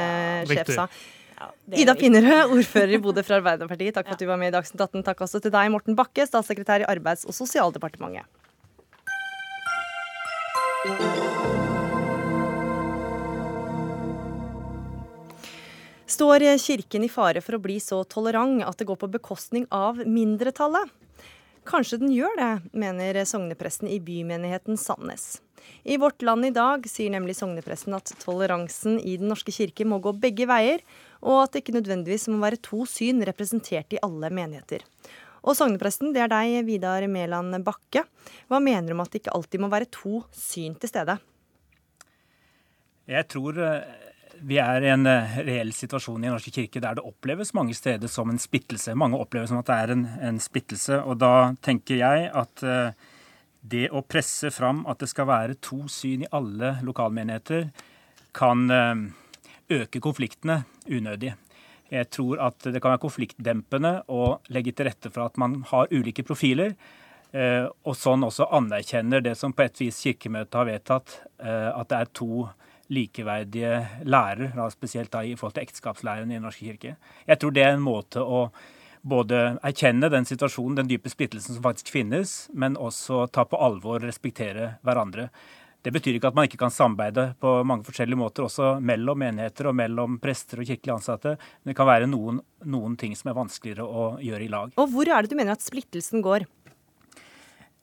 [0.49, 0.87] sjef sa.
[1.35, 4.55] Ja, Ida Pinnerød, ordfører i Bodø fra Arbeiderpartiet, takk for at du var med i
[4.55, 5.03] Dagsnytt 18.
[5.03, 8.23] Takk også til deg, Morten Bakke, statssekretær i Arbeids- og sosialdepartementet.
[16.15, 19.99] Står Kirken i fare for å bli så tolerant at det går på bekostning av
[20.05, 20.93] mindretallet?
[21.65, 25.41] Kanskje den gjør det, mener sognepresten i bymenigheten Sandnes.
[25.83, 29.97] I Vårt Land i dag sier nemlig sognepresten at toleransen i Den norske kirke må
[29.97, 30.83] gå begge veier,
[31.21, 34.83] og at det ikke nødvendigvis må være to syn representert i alle menigheter.
[35.45, 38.03] Og sognepresten, det er deg, Vidar Mæland Bakke.
[38.49, 41.19] Hva mener du om at det ikke alltid må være to syn til stede?
[43.05, 44.05] Jeg tror eh,
[44.41, 47.75] vi er i en eh, reell situasjon i Den norske kirke der det oppleves mange
[47.77, 48.95] steder som en splittelse.
[48.97, 50.97] Mange opplever som at det er en, en splittelse.
[51.05, 53.13] Og da tenker jeg at uh,
[53.61, 57.69] det å presse fram at det skal være to syn i alle lokalmenigheter,
[58.35, 58.65] kan
[59.71, 61.33] øke konfliktene unødig.
[61.91, 65.91] Jeg tror at det kan være konfliktdempende å legge til rette for at man har
[65.93, 66.73] ulike profiler,
[67.31, 71.89] eh, og sånn også anerkjenner det som på et vis Kirkemøtet har vedtatt, eh, at
[71.89, 72.47] det er to
[72.93, 76.95] likeverdige lærer, spesielt da i forhold til ekteskapslæren i Den norske kirke.
[77.27, 78.51] Jeg tror det er en måte å
[79.05, 83.99] både erkjenne den situasjonen, den dype splittelsen som faktisk finnes, men også ta på alvor
[83.99, 85.29] og respektere hverandre.
[85.85, 89.69] Det betyr ikke at man ikke kan samarbeide på mange forskjellige måter, også mellom menigheter
[89.69, 91.35] og mellom prester og kirkelige ansatte.
[91.61, 94.73] Men det kan være noen, noen ting som er vanskeligere å gjøre i lag.
[94.81, 96.47] Og Hvor er det du mener at splittelsen går?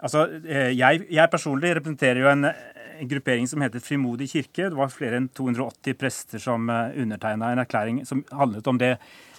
[0.02, 4.66] Altså, eh, jeg, jeg personlig representerer jo en, en, gruppering som heter Frimodig kirke.
[4.66, 8.96] Det var flere enn 280 prester som eh, undertegna en erklæring som handlet om det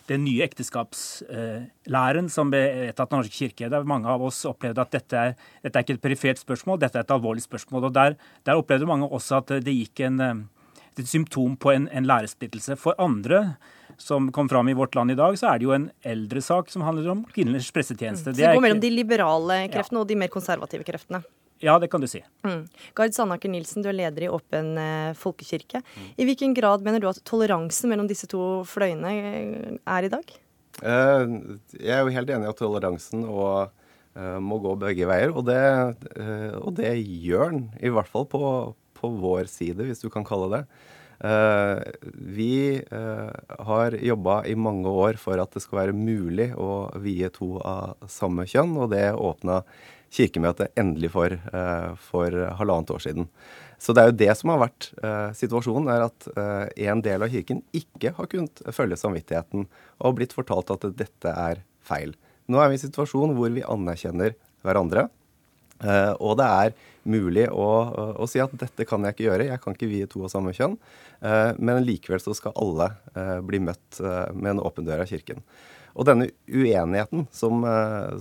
[0.09, 3.69] den nye ekteskapslæren som ble vedtatt av Norske kirke.
[3.71, 6.99] Der mange av oss opplevde at dette er, dette er ikke et perifert spørsmål, dette
[6.99, 7.87] er et alvorlig spørsmål.
[7.87, 10.19] og Der, der opplevde mange også at det gikk en,
[10.97, 12.75] et symptom på en, en læresplittelse.
[12.79, 13.55] For andre
[13.97, 16.71] som kom fram i Vårt Land i dag, så er det jo en eldre sak
[16.73, 18.33] som handler om kvinners pressetjeneste.
[18.33, 18.35] Mm.
[18.35, 20.03] Så det, det går mellom de liberale kreftene ja.
[20.03, 21.23] og de mer konservative kreftene?
[21.63, 22.23] Ja, det kan du si.
[22.47, 22.65] Mm.
[22.97, 25.83] Gard Sandaker Nilsen, du er leder i Åpen eh, folkekirke.
[25.83, 26.09] Mm.
[26.17, 30.33] I hvilken grad mener du at toleransen mellom disse to fløyene eh, er i dag?
[30.81, 31.37] Eh,
[31.77, 33.71] jeg er jo helt enig i at toleransen og,
[34.17, 35.33] uh, må gå begge veier.
[35.33, 35.61] Og det,
[36.17, 38.41] uh, og det gjør den, i hvert fall på,
[38.97, 40.65] på, vår side, hvis du kan kalle det.
[41.23, 41.79] Uh,
[42.35, 47.55] vi har jobba i mange år for at det skal være mulig å vie to
[47.63, 49.61] av samme kjønn, og det åpna
[50.13, 53.29] Kirkemøtet endelig for, eh, for halvannet år siden.
[53.83, 57.25] Så det er jo det som har vært uh, situasjonen, er at uh, en del
[57.25, 59.65] av kirken ikke har kunnet følge samvittigheten
[59.99, 62.13] og blitt fortalt at dette er feil.
[62.47, 65.09] Nå er vi i en situasjon hvor vi anerkjenner hverandre.
[65.83, 67.67] Uh, og det er mulig å,
[68.15, 70.53] å, si at dette kan jeg ikke gjøre, jeg kan ikke vie to av samme
[70.55, 70.77] kjønn.
[71.59, 72.87] men likevel så skal alle
[73.43, 73.99] bli møtt
[74.31, 75.41] med en åpen dør av kirken.
[75.93, 77.61] Og denne uenigheten som,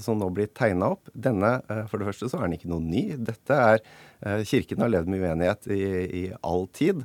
[0.04, 1.54] som nå blir tegna opp, denne
[1.88, 3.04] for det første så er den ikke noe ny.
[3.16, 3.80] Dette er
[4.46, 7.00] Kirken har levd med uenighet i, i all tid.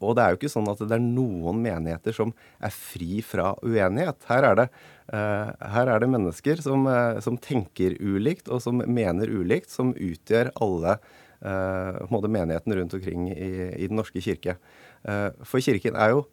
[0.00, 3.52] Og det er jo ikke sånn at det er noen menigheter som er fri fra
[3.60, 4.22] uenighet.
[4.30, 4.68] Her er det,
[5.12, 6.88] her er det mennesker som,
[7.24, 10.96] som tenker ulikt og som mener ulikt, som utgjør alle
[11.44, 14.56] uh, menigheten rundt omkring i, i Den norske kirke.
[15.02, 16.24] For kirken er jo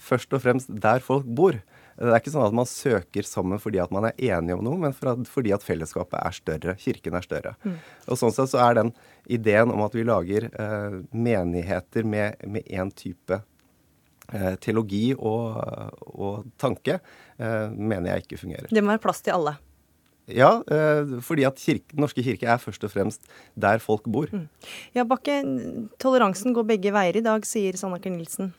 [0.00, 1.58] først og fremst der folk bor.
[1.94, 4.78] Det er ikke sånn at man søker sammen fordi at man er enige om noe,
[4.82, 4.94] men
[5.28, 6.76] fordi at fellesskapet er større.
[6.80, 7.54] Kirken er større.
[7.62, 7.76] Mm.
[8.10, 8.94] Og Sånn sett så er den
[9.30, 13.38] ideen om at vi lager eh, menigheter med én type
[14.32, 15.60] eh, teologi og,
[16.14, 16.98] og tanke,
[17.38, 18.74] eh, mener jeg ikke fungerer.
[18.74, 19.54] Det må være plass til alle?
[20.30, 24.26] Ja, eh, fordi at kirke, Den norske kirke er først og fremst der folk bor.
[24.32, 24.48] Mm.
[24.96, 25.42] Ja, Bakke,
[26.00, 28.54] toleransen går begge veier i dag, sier Sandaker Nilsen.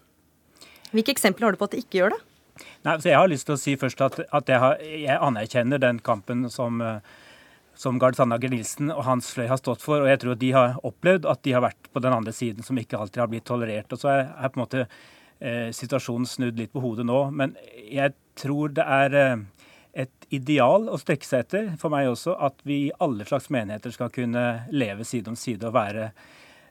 [0.94, 2.22] Hvilke eksempler har du på at det ikke gjør det?
[2.86, 5.82] Nei, så Jeg har lyst til å si først at, at jeg, har, jeg, anerkjenner
[5.82, 6.84] den kampen som,
[7.74, 10.04] som Gard Sandager Nilsen og hans fløy har stått for.
[10.04, 12.66] Og jeg tror at de har opplevd at de har vært på den andre siden,
[12.66, 13.90] som ikke alltid har blitt tolerert.
[13.90, 17.24] Og så er, er på en måte eh, situasjonen snudd litt på hodet nå.
[17.34, 19.44] Men jeg tror det er eh,
[20.06, 23.94] et ideal å strekke seg etter, for meg også, at vi i alle slags menigheter
[23.96, 24.46] skal kunne
[24.76, 26.10] leve side om side og være,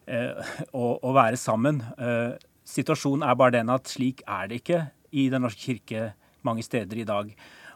[0.07, 1.81] eh, og, og være sammen.
[1.99, 2.37] Eh,
[2.69, 6.13] situasjonen er bare den at slik er det ikke i Den norske kirke
[6.45, 7.33] mange steder i dag.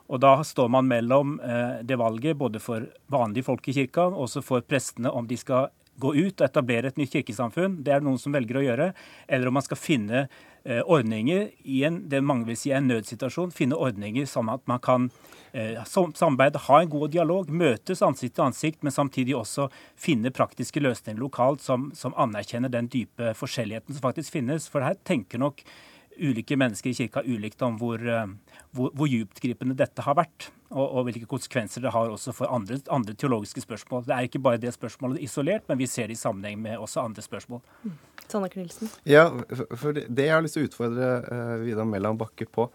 [0.08, 4.24] Og da står man mellom eh, det valget både for vanlige folk i kirka, og
[4.26, 7.80] også for prestene, om de skal gå ut og etablere et nytt kirkesamfunn.
[7.82, 8.92] Det er det noen som velger å gjøre.
[9.26, 12.88] Eller om man skal finne eh, ordninger i en, det mange vil si er en
[12.92, 13.52] nødsituasjon.
[13.54, 15.10] Finne ordninger sånn at man kan
[15.52, 20.82] eh, samarbeide, ha en god dialog, møtes ansikt til ansikt, men samtidig også finne praktiske
[20.84, 24.70] løsninger lokalt som, som anerkjenner den dype forskjelligheten som faktisk finnes.
[24.70, 25.66] For her tenker nok
[26.18, 28.30] ulike mennesker i kirka ulikt om hvor, eh,
[28.76, 30.50] hvor, hvor dyptgripende dette har vært.
[30.68, 34.04] Og, og, hvilke konsekvenser det har også for andre, andre, teologiske spørsmål.
[34.04, 37.06] Det er ikke bare det spørsmålet isolert, men vi ser det i sammenheng med også
[37.06, 37.62] andre spørsmål.
[37.84, 37.94] Mm.
[38.28, 38.90] Sanne Knilsen?
[39.08, 39.30] Ja,
[39.72, 42.68] for det, det jeg har lyst til å utfordre uh, Vidar Melland Bakke på,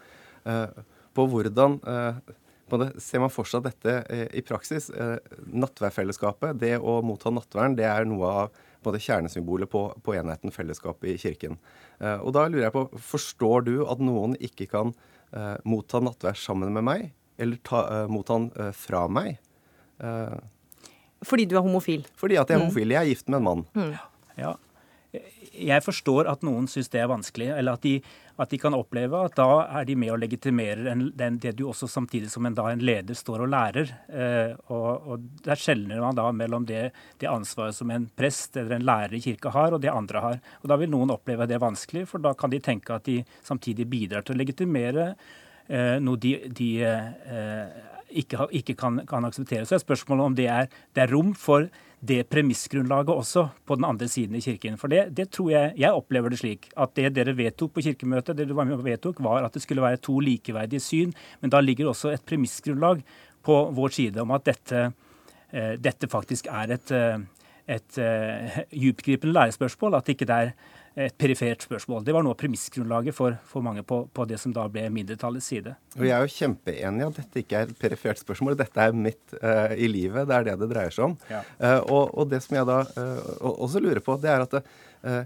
[0.50, 0.82] uh,
[1.14, 2.34] på hvordan uh,
[2.74, 4.90] på det, ser man for seg dette uh, i praksis.
[4.90, 5.20] Uh,
[5.54, 10.54] Nattverdfellesskapet, det å motta nattvern, det er noe av på det kjernesymbolet på, på enheten
[10.54, 11.58] fellesskapet i kirken.
[11.98, 14.96] Uh, og da lurer jeg på, Forstår du at noen ikke kan
[15.66, 17.06] motta nattverd sammen med meg,
[17.42, 18.44] eller ta, motta han
[18.78, 19.40] fra meg?
[21.26, 22.04] Fordi du er homofil?
[22.14, 22.68] Fordi at jeg er mm.
[22.68, 22.94] homofil.
[22.94, 23.64] Jeg er gift med en mann.
[23.74, 23.96] Mm.
[24.38, 24.52] Ja
[25.54, 27.94] jeg forstår at noen syns det er vanskelig, eller at de,
[28.42, 29.48] at de, kan oppleve at da
[29.80, 32.82] er de med og legitimerer en, den, det du også samtidig som en, da, en
[32.84, 33.94] leder står og lærer.
[34.10, 36.88] Eh, og, og Der skjelner man da mellom det,
[37.22, 40.44] det, ansvaret som en prest eller en lærer i kirka har, og det andre har.
[40.64, 43.88] Og Da vil noen oppleve det vanskelig, for da kan de tenke at de samtidig
[43.90, 45.14] bidrar til å legitimere
[45.68, 47.82] eh, noe de, de eh,
[48.24, 49.66] ikke, ikke kan, kan, akseptere.
[49.70, 51.70] Så er spørsmålet om det er, det er rom for
[52.04, 54.76] det premissgrunnlaget også på den andre siden i Kirken.
[54.78, 58.38] For det, det, tror jeg Jeg opplever det slik at det dere vedtok på kirkemøtet,
[58.38, 61.14] det du var med og vedtok, var at det skulle være to likeverdige syn.
[61.42, 63.04] Men da ligger også et premissgrunnlag
[63.44, 64.92] på vår side om at dette,
[65.52, 67.20] eh, dette faktisk er et, eh,
[67.68, 69.96] et, et eh, dyptgripende lærespørsmål.
[69.96, 70.52] At ikke det er
[70.96, 72.04] et perifert spørsmål.
[72.06, 75.48] Det var noe av premissgrunnlaget for, for mange på, på, det som da ble mindretallets
[75.50, 75.74] side.
[75.98, 78.58] Og Jeg er jo kjempeenig i at dette ikke er et perifert spørsmål.
[78.60, 80.28] Dette er midt uh, i livet.
[80.30, 81.16] Det er det det dreier seg om.
[81.32, 81.42] Ja.
[81.58, 84.60] Uh, og, og, det som jeg da uh, også lurer på, det er at
[85.04, 85.24] det,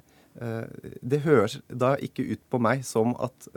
[1.02, 3.48] det høres da ikke ut på meg som at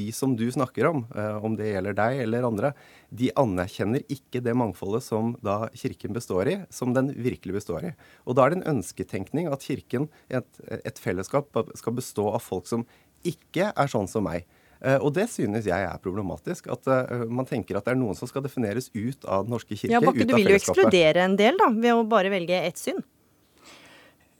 [0.00, 1.04] de som du snakker om,
[1.44, 2.72] om det gjelder deg eller andre,
[3.12, 7.92] de anerkjenner ikke det mangfoldet som da Kirken består i, som den virkelig består i.
[8.24, 12.70] Og da er det en ønsketenkning at Kirken, et, et fellesskap, skal bestå av folk
[12.70, 12.86] som
[13.26, 14.48] ikke er sånn som meg.
[14.80, 16.70] Uh, og det synes jeg er problematisk.
[16.72, 19.76] At uh, man tenker at det er noen som skal defineres ut av Den norske
[19.76, 19.92] kirke.
[19.92, 23.02] Ja, Bakke, du vil jo ekskludere en del da, ved å bare velge ett syn?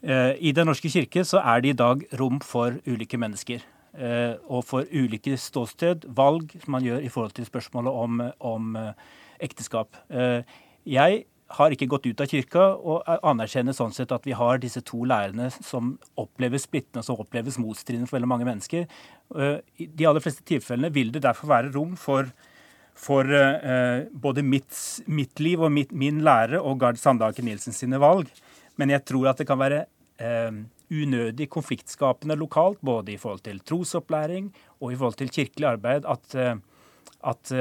[0.00, 3.66] Uh, I Den norske kirke så er det i dag rom for ulike mennesker.
[3.98, 8.76] Eh, og for ulike ståsted, valg som man gjør i forhold til spørsmålet om, om
[8.78, 9.08] eh,
[9.42, 9.98] ekteskap.
[10.14, 10.46] Eh,
[10.86, 14.84] jeg har ikke gått ut av kirka og anerkjenner sånn sett at vi har disse
[14.86, 18.86] to lærerne som oppleves splittende som oppleves motstridende for veldig mange mennesker.
[19.34, 22.30] I de aller fleste tilfellene vil det derfor være rom for,
[22.94, 23.26] for
[24.14, 24.70] både mitt,
[25.10, 28.30] mitt, liv og mitt, min lære og Gard Sandaker Nilsen sine valg.
[28.78, 29.82] Men jeg tror at det kan være
[30.90, 34.50] unødig konfliktskapende lokalt, både i forhold til trosopplæring
[34.80, 36.56] og i forhold til kirkelig arbeid, at, eh,
[37.30, 37.52] at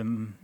[0.00, 0.34] um,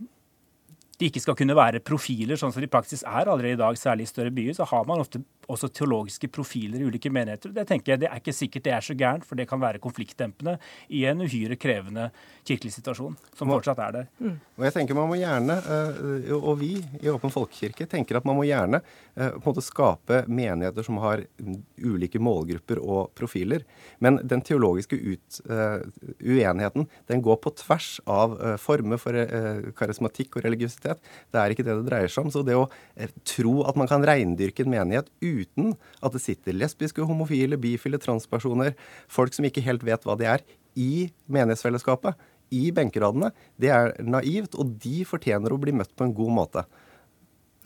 [0.99, 3.77] det ikke skal kunne være profiler, sånn som det i praksis er allerede i dag,
[3.79, 4.57] særlig i større byer.
[4.57, 7.51] Så har man ofte også teologiske profiler i ulike menigheter.
[7.53, 9.81] Det tenker jeg det er ikke sikkert det er så gærent, for det kan være
[9.81, 10.57] konfliktdempende
[10.95, 12.09] i en uhyre krevende
[12.47, 14.09] kirkelig situasjon, som fortsatt er der.
[14.21, 14.35] Mm.
[14.59, 18.37] Og jeg tenker man må gjerne, eh, og vi i Åpen folkekirke tenker at man
[18.37, 21.25] må gjerne eh, på en måte skape menigheter som har
[21.79, 23.65] ulike målgrupper og profiler.
[24.03, 25.81] Men den teologiske ut, uh,
[26.21, 29.15] uenigheten den går på tvers av former for
[29.77, 31.01] karismatikk og religiøsitet.
[31.31, 32.33] Det er ikke det det dreier seg om.
[32.33, 32.67] Så det å
[33.27, 38.75] tro at man kan reindyrke en menighet uten at det sitter lesbiske, homofile, bifile, transpersoner,
[39.07, 40.43] folk som ikke helt vet hva de er,
[40.79, 42.19] i menighetsfellesskapet,
[42.55, 46.65] i benkeradene, det er naivt, og de fortjener å bli møtt på en god måte.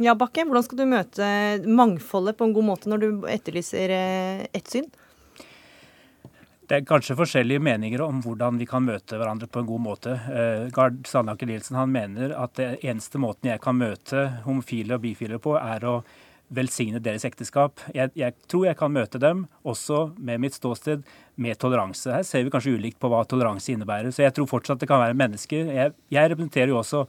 [0.01, 1.25] Ja, Bakke, hvordan skal du møte
[1.69, 4.89] mangfoldet på en god måte når du etterlyser ett syn?
[6.63, 10.13] Det er kanskje forskjellige meninger om hvordan vi kan møte hverandre på en god måte.
[10.31, 15.03] Eh, Gard Sandaker Nielsen han mener at det eneste måten jeg kan møte homofile og
[15.03, 15.97] bifile på, er å
[16.55, 17.81] velsigne deres ekteskap.
[17.95, 22.11] Jeg, jeg, tror jeg kan møte dem, også med mitt ståsted, med toleranse.
[22.13, 24.13] Her ser vi kanskje ulikt på hva toleranse innebærer.
[24.13, 25.71] Så jeg tror fortsatt det kan være mennesker.
[25.73, 27.07] Jeg, jeg representerer jo også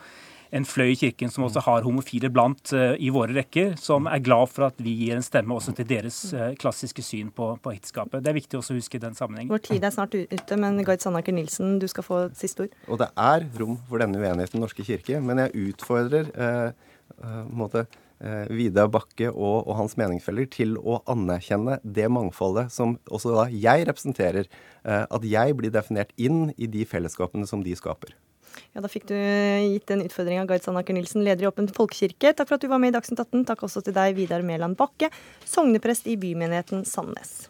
[0.54, 4.22] en fløy i kirken som også har homofile blant uh, i våre rekker, som er
[4.22, 7.72] glad for at vi gir en stemme også til deres uh, klassiske syn på, på,
[7.74, 8.22] ekteskapet.
[8.22, 9.50] Det er viktig også å huske den sammenhengen.
[9.50, 12.78] Vår tid er snart ute, men Gard Sandaker Nilsen, du skal få et siste ord.
[12.87, 17.44] Og det er rom for denne uenigheten i Den norske kirke, men jeg utfordrer uh,
[17.50, 17.88] måte,
[18.48, 23.88] Vidar Bakke og, og, hans meningsfeller til å anerkjenne det mangfoldet som også da jeg
[23.88, 24.48] representerer.
[24.84, 28.14] At jeg blir definert inn i de fellesskapene som de skaper.
[28.74, 32.34] Ja, Da fikk du gitt den utfordringa, Gard Sandaker Nilsen, leder i Åpen folkekirke.
[32.34, 33.46] Takk for at du var med i Dagsnytt 18.
[33.50, 35.10] Takk også til deg, Vidar Mæland Bakke,
[35.48, 37.44] sogneprest i bymenigheten Sandnes.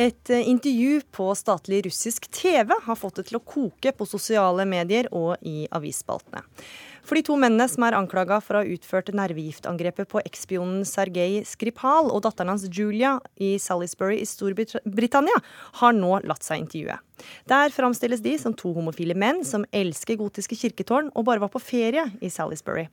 [0.00, 4.64] Et eh, intervju på statlig russisk TV har fått det til å koke på sosiale
[4.64, 6.40] medier og i avisspaltene.
[7.04, 11.42] For de to mennene som er anklaga for å ha utført nervegiftangrepet på ekspionen Sergej
[11.48, 15.40] Skripal og datteren hans Julia i Salisbury i Storbritannia,
[15.80, 16.96] har nå latt seg intervjue.
[17.50, 21.60] Der framstilles de som to homofile menn som elsker gotiske kirketårn og bare var på
[21.60, 22.86] ferie i Salisbury.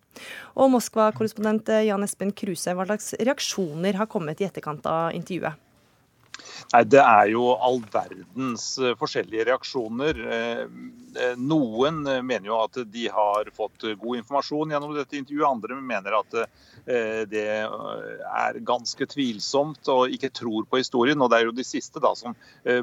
[0.60, 5.66] Og Moskva-korrespondent Jan Espen Kruse, hva slags reaksjoner har kommet i etterkant av intervjuet?
[6.73, 10.21] Nei, Det er jo all verdens eh, forskjellige reaksjoner.
[11.17, 15.47] Eh, eh, noen mener jo at de har fått god informasjon gjennom dette intervjuet.
[15.47, 16.41] Andre mener at
[16.88, 21.19] det er ganske tvilsomt og ikke tror på historien.
[21.19, 22.36] Og det er jo de siste da som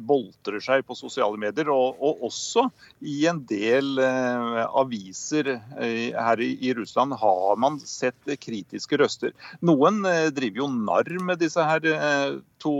[0.04, 1.70] boltrer seg på sosiale medier.
[1.72, 2.66] Og, og også
[3.00, 9.32] i en del aviser her i Russland har man sett kritiske røster.
[9.64, 10.02] Noen
[10.36, 11.88] driver jo narr med disse her
[12.60, 12.76] to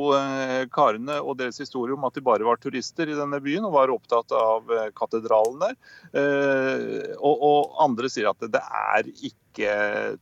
[0.77, 3.93] karene og deres historie om at de bare var turister i denne byen og var
[3.95, 5.75] opptatt av eh, katedralen der.
[6.15, 9.67] Eh, og, og andre sier at det er ikke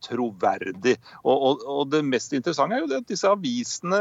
[0.05, 0.97] troverdig.
[1.23, 4.01] Og, og, og, Det mest interessante er jo at disse avisene,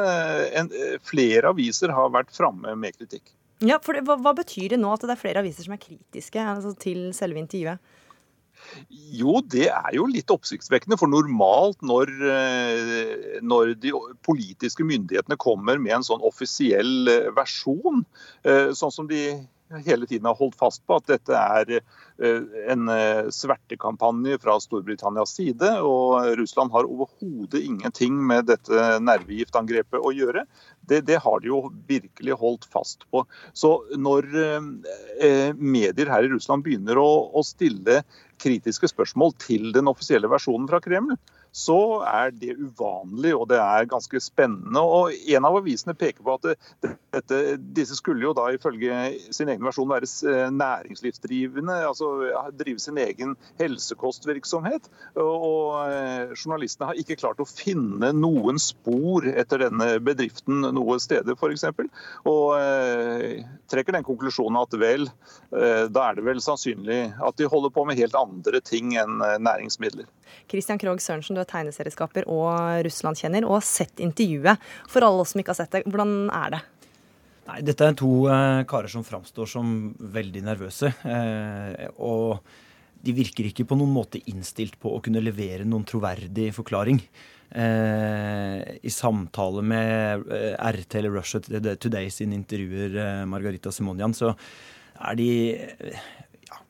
[0.60, 0.72] en,
[1.08, 3.34] flere aviser har vært framme med kritikk.
[3.62, 5.82] Ja, for det, hva, hva, betyr det nå at det er flere aviser som er
[5.82, 7.98] kritiske altså, til selve intervjuet?
[8.90, 10.98] Jo, det er jo litt oppsiktsvekkende.
[11.00, 13.94] For normalt når, eh, når, de
[14.26, 18.04] politiske myndighetene kommer med en sånn offisiell eh, versjon,
[18.44, 19.24] sånn som de
[19.86, 21.82] hele tiden har holdt fast på at dette er
[22.70, 22.90] en
[23.34, 25.70] svertekampanje fra Storbritannias side.
[25.82, 30.46] Og Russland har overhodet ingenting med dette nervegiftangrepet å gjøre.
[30.82, 33.24] Det, det, har de jo virkelig holdt fast på.
[33.54, 38.02] Så når eh, medier her i Russland begynner å, å stille
[38.42, 41.16] kritiske spørsmål til den offisielle versjonen fra Kreml,
[41.52, 44.80] så er det uvanlig og det er ganske spennende.
[44.80, 47.40] Og En av avisene peker på at dette,
[47.76, 48.96] disse skulle jo da ifølge
[49.34, 52.12] sin egen versjon være eh, næringslivsdrivende, altså
[52.56, 54.88] drive sin egen helsekostvirksomhet.
[55.20, 61.36] Og eh, Journalistene har ikke klart å finne noen spor etter denne bedriften noe steder,
[61.36, 61.68] f.eks.
[62.32, 65.08] Og eh, trekker den konklusjonen at vel,
[65.52, 70.08] da er det vel sannsynlig at de holder på med helt andre ting enn næringsmidler.
[70.52, 74.70] Christian Krogh Sørensen, er tegneserieskaper og Russland-kjenner, og har sett intervjuet.
[74.92, 76.62] For alle oss som ikke har sett det, hvordan er det?
[77.50, 79.76] Nei, Dette er to eh, karer som framstår som
[80.14, 80.94] veldig nervøse.
[81.04, 82.42] Eh, og
[83.02, 87.02] de virker ikke på noen måte innstilt på å kunne levere noen troverdig forklaring.
[87.52, 94.32] Eh, I samtale med eh, RT eller Russia Today sin intervjuer, eh, Margarita Simonian, så
[95.02, 95.32] er de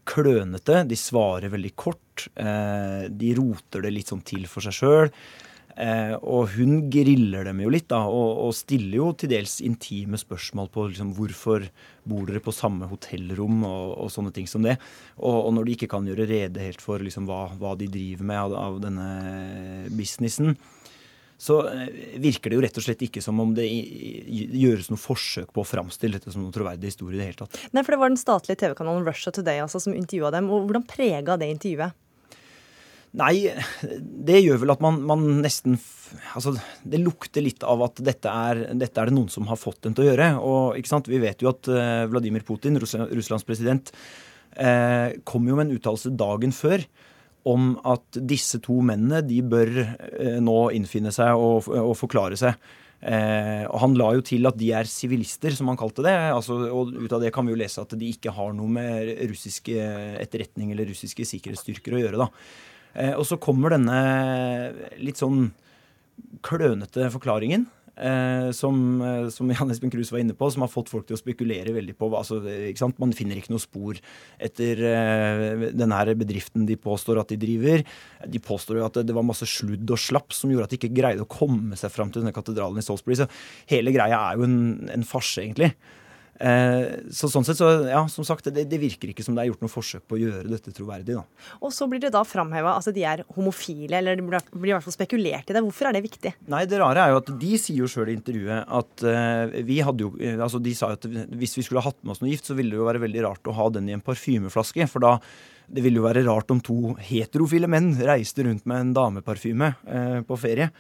[0.08, 0.82] klønete.
[0.90, 2.00] De svarer veldig kort.
[2.36, 5.16] Eh, de roter det litt sånn til for seg sjøl.
[5.80, 10.68] Eh, og hun griller dem jo litt, da, og, stiller jo til dels intime spørsmål
[10.74, 11.68] på liksom, hvorfor
[12.08, 14.78] bor dere på samme hotellrom og, og sånne ting som det.
[15.22, 18.28] Og, og, når de ikke kan gjøre rede helt for liksom, hva, hva, de driver
[18.34, 19.10] med av, av denne
[19.96, 20.58] businessen,
[21.42, 25.50] så eh, virker det jo rett og slett ikke som om det gjøres noe forsøk
[25.56, 27.58] på å framstille dette som noen troverdig historie i det hele tatt.
[27.74, 30.52] Nei, for det var den statlige TV-kanalen Russia Today altså, som intervjua dem.
[30.54, 31.98] og Hvordan prega det intervjuet?
[33.20, 33.52] Nei,
[34.00, 35.80] det gjør vel at man, man, nesten
[36.36, 36.54] Altså,
[36.84, 39.94] det lukter litt av at dette er, dette er, det noen som har fått dem
[39.96, 40.26] til å gjøre.
[40.44, 43.94] Og ikke sant, vi vet jo at uh, Vladimir Putin, Russlands president,
[44.60, 46.84] eh, kom jo med en uttalelse dagen før
[47.48, 52.60] om at disse to mennene de bør uh, nå innfinne seg og, og forklare seg.
[53.02, 56.14] Eh, og Han la jo til at de er sivilister, som han kalte det.
[56.32, 59.16] Altså, og Ut av det kan vi jo lese at de ikke har noe med
[59.32, 59.88] russiske
[60.22, 62.22] etterretning eller russiske sikkerhetsstyrker å gjøre.
[62.22, 62.30] da.
[62.94, 64.00] Eh, og så kommer denne
[65.00, 65.50] litt sånn
[66.46, 67.68] klønete forklaringen.
[68.02, 71.18] Eh, som, eh, som Jan Espen Kruse var inne på, som har fått folk til
[71.18, 72.40] å spekulere veldig på altså,
[72.98, 74.00] Man finner ikke noe spor
[74.40, 77.84] etter eh, denne bedriften de påstår at de driver.
[78.26, 80.80] De påstår jo at det, det var masse sludd og slapp som gjorde at de
[80.80, 83.20] ikke greide å komme seg fram til denne katedralen i Salisbury.
[83.20, 83.30] Så
[83.70, 84.62] hele greia er jo en,
[84.96, 85.74] en farse, egentlig.
[86.42, 89.52] Eh, så sånn sett, så ja, som sagt, det, det, virker ikke som det er
[89.52, 91.20] gjort noe forsøk på å gjøre dette troverdig.
[91.20, 91.52] da.
[91.62, 94.74] Og så blir det da framheva at altså de er homofile, eller det blir, blir
[94.74, 95.64] i hvert fall spekulert i det.
[95.68, 96.34] Hvorfor er det viktig?
[96.52, 99.82] Nei, det rare er jo at de sier jo sjøl i intervjuet at eh, vi
[99.86, 101.06] hadde jo eh, Altså, de sa jo at
[101.38, 103.26] hvis vi skulle ha hatt med oss noe gift, så ville det jo være veldig
[103.28, 104.88] rart å ha den i en parfymeflaske.
[104.90, 105.20] For da
[105.72, 110.20] det ville jo være rart om to heterofile menn reiste rundt med en dameparfyme eh,
[110.26, 110.72] på ferie.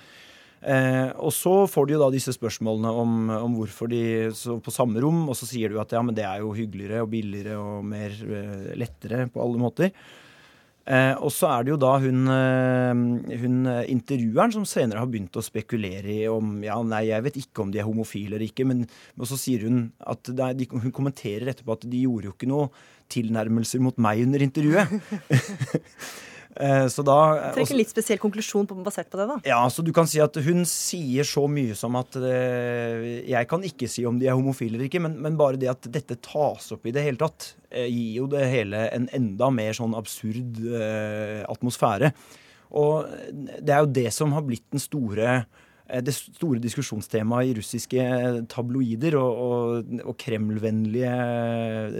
[0.62, 4.74] Eh, og så får de jo da disse spørsmålene om, om hvorfor de så på
[4.74, 7.58] samme rom, og så sier du at ja, men det er jo hyggeligere og billigere
[7.58, 9.96] og mer eh, lettere på alle måter.
[10.82, 13.58] Eh, og så er det jo da hun, eh, hun,
[13.90, 17.74] intervjueren som senere har begynt å spekulere i om ja, nei, jeg vet ikke om
[17.74, 18.88] de er homofile eller ikke, men,
[19.18, 22.50] men så sier hun at er, de, hun kommenterer etterpå at de gjorde jo ikke
[22.50, 22.70] noe
[23.14, 24.94] tilnærmelser mot meg under intervjuet.
[26.56, 29.38] Eh, så da eh, Trekker en litt spesiell konklusjon på, basert på det, da?
[29.48, 33.64] Ja, så du kan si at hun sier så mye som at eh, Jeg kan
[33.64, 36.74] ikke si om de er homofile eller ikke, men, men, bare det at dette tas
[36.76, 40.60] opp i det hele tatt, gir jo det hele en enda mer sånn absurd
[41.48, 42.12] atmosfære.
[42.76, 45.42] Og det er jo det som har blitt den store
[45.92, 48.04] det store diskusjonstemaet i russiske
[48.52, 51.16] tabloider og, og, og Kreml-vennlige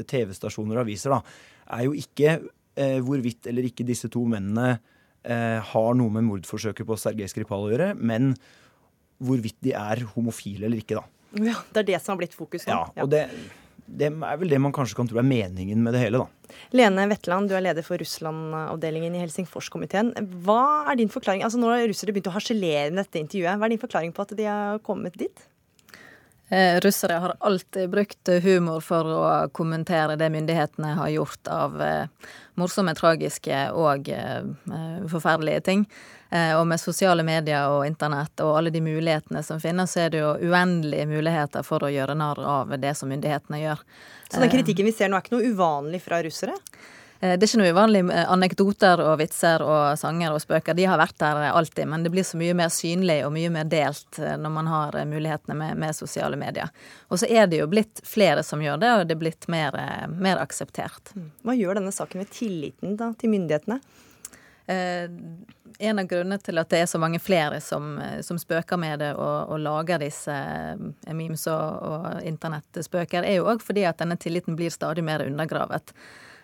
[0.08, 1.20] TV-stasjoner og aviser, da,
[1.76, 2.38] er jo ikke
[2.82, 4.74] eh, hvorvidt eller ikke disse to mennene
[5.24, 8.34] eh, har noe med mordforsøket på Sergej Skripal å gjøre, men
[9.22, 11.06] hvorvidt de er homofile eller ikke, da.
[11.40, 12.76] Ja, Det er det som har blitt fokus nå.
[12.76, 13.28] Ja, og det,
[13.88, 16.58] det er vel det man kanskje kan tro er meningen med det hele, da.
[16.76, 20.12] Lene Wetland, du er leder for Russland-avdelingen i Helsingforskomiteen.
[20.46, 21.46] Hva er din forklaring?
[21.48, 23.62] Altså Nå har russere begynt å harselere med dette intervjuet.
[23.62, 25.48] Hva er din forklaring på at de har kommet dit?
[26.52, 32.32] Eh, russere har alltid brukt humor for å kommentere det myndighetene har gjort av eh,
[32.60, 34.44] morsomme, tragiske og eh,
[35.08, 35.86] forferdelige ting.
[36.32, 40.22] Og med sosiale medier og internett og alle de mulighetene som finnes, så er det
[40.22, 43.82] jo uendelige muligheter for å gjøre narr av det som myndighetene gjør.
[44.32, 46.56] Så den kritikken vi ser nå er ikke noe uvanlig fra russere?
[47.22, 50.78] Eh, det er ikke noe uvanlig med anekdoter og vitser og sanger og spøker.
[50.78, 53.70] De har vært der alltid, men det blir så mye mer synlig og mye mer
[53.70, 56.72] delt eh, når man har eh, mulighetene med, med sosiale medier.
[57.10, 59.78] Og så er det jo blitt flere som gjør det, og det er blitt mer,
[60.18, 61.14] mer akseptert.
[61.14, 61.28] Mm.
[61.46, 63.78] Hva gjør denne saken med tilliten da, til myndighetene?
[64.66, 65.06] Eh,
[65.82, 69.14] en av grunnene til at det er så mange flere som, som spøker med det
[69.16, 70.34] og, og lager disse
[71.08, 75.96] memes og, og internettspøker, er jo òg fordi at denne tilliten blir stadig mer undergravet.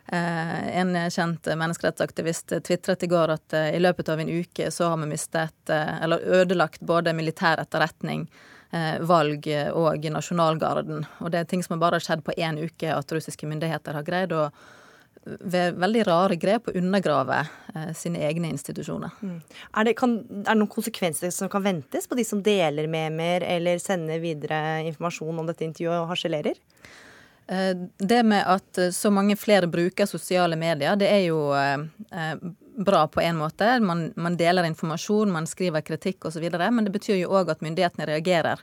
[0.08, 4.92] Eh, en kjent menneskerettsaktivist tvitret i går at eh, i løpet av en uke så
[4.94, 8.30] har vi mistet, eh, eller ødelagt, både militær etterretning,
[9.08, 9.46] valg
[9.80, 11.06] og nasjonalgarden.
[11.24, 14.04] Og det er ting som bare har skjedd på én uke, at russiske myndigheter har
[14.04, 14.50] greid å
[15.28, 19.16] ved veldig rare grep å undergrave eh, sine egne institusjoner.
[19.22, 19.40] Mm.
[19.74, 23.16] Er, det, kan, er, det, noen konsekvenser som kan ventes på de som deler med
[23.18, 26.60] mer eller sender videre informasjon om dette intervjuet og harselerer?
[27.48, 32.36] Eh, det med at eh, så mange flere bruker sosiale medier, det er jo eh,
[32.78, 33.80] bra på en måte.
[33.80, 36.44] Man, man deler informasjon, man skriver kritikk osv.
[36.60, 38.62] Men det betyr jo òg at myndighetene reagerer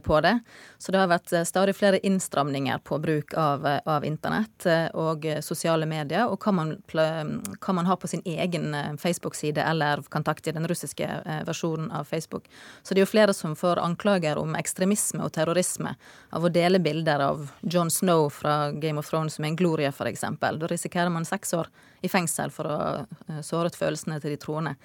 [0.00, 0.38] på det.
[0.78, 5.26] Så det har vært eh, stadig flere innstramninger på bruk av, eh, av internett og
[5.44, 10.54] sosiale medier, og hva man, hva man har på sin egen Facebook-side eller kontakt i
[10.56, 11.08] den russiske
[11.46, 12.48] versjonen av Facebook.
[12.82, 15.94] Så det er jo flere som får anklager om ekstremisme og terrorisme
[16.32, 20.24] av å dele bilder av John Snow fra Game of Thrones som en glorie, f.eks.
[20.40, 21.72] Da risikerer man seks år
[22.04, 24.76] i fengsel for å såret følelsene til de troende.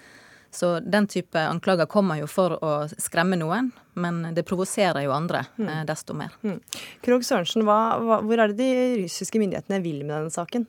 [0.51, 3.69] Så den type anklager kommer jo for å skremme noen,
[3.99, 5.73] men det provoserer jo andre mm.
[5.89, 6.33] desto mer.
[6.41, 6.57] Mm.
[7.05, 10.65] Krog Sørensen, hva, hva, hvor er det de russiske myndighetene vil med denne saken?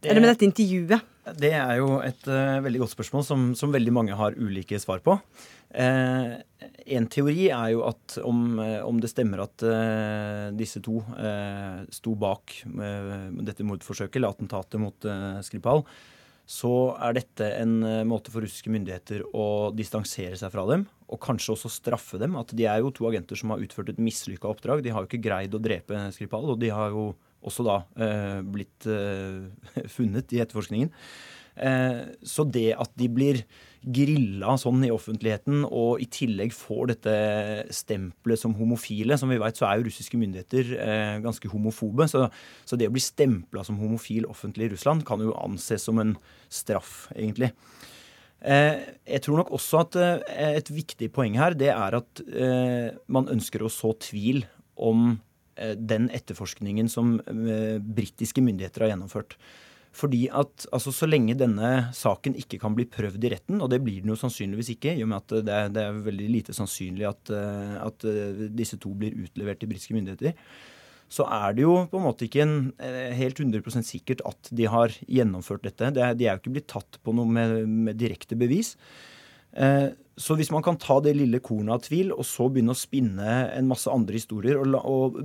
[0.00, 1.08] Det, Eller med dette intervjuet?
[1.36, 5.02] Det er jo et uh, veldig godt spørsmål som, som, veldig mange har ulike svar
[5.04, 5.16] på.
[5.70, 6.40] Uh,
[6.96, 9.64] en teori er jo at om, uh, om det stemmer at
[10.56, 11.02] disse to
[11.92, 12.56] sto bak
[13.44, 15.08] dette mordforsøket, eller attentatet mot
[15.44, 15.84] Skripal,
[16.50, 17.76] så er dette en
[18.10, 22.34] måte for russiske myndigheter å distansere seg fra dem, og kanskje også straffe dem.
[22.40, 24.82] At de er jo to agenter som har utført et mislykka oppdrag.
[24.82, 27.12] De har jo ikke greid å drepe Skripal, og de har jo
[27.46, 30.92] også da eh, blitt eh, funnet i etterforskningen.
[31.60, 33.42] Eh, så det at de blir
[33.80, 37.14] grilla sånn i offentligheten, og i tillegg får dette
[37.72, 42.08] stempelet som homofile Som vi vet, så er jo russiske myndigheter eh, ganske homofobe.
[42.10, 42.26] Så,
[42.64, 46.16] så det å bli stempla som homofil offentlig i Russland kan jo anses som en
[46.52, 47.52] straff, egentlig.
[48.40, 52.24] Eh, jeg tror nok også at eh, et viktig poeng her, det er at
[53.08, 54.44] man ønsker å så tvil
[54.80, 55.18] om
[55.60, 59.36] Eh, den etterforskningen som eh, britiske myndigheter har gjennomført.
[59.96, 63.80] Fordi at altså, Så lenge denne saken ikke kan bli prøvd i retten, og det
[63.82, 66.54] blir den jo sannsynligvis ikke, i og med at det er, det er veldig lite
[66.56, 68.06] sannsynlig at, eh, at,
[68.54, 70.36] disse to blir utlevert til britiske myndigheter,
[71.10, 72.58] så er det jo på en måte ikke en,
[73.18, 75.90] helt 100% sikkert at de har gjennomført dette.
[75.96, 78.76] Det de er jo ikke blitt tatt på noe med, med direkte bevis.
[79.58, 82.78] Eh, så hvis man kan ta det lille kornet av tvil, og så begynne å
[82.78, 85.18] spinne en masse andre historier, og, og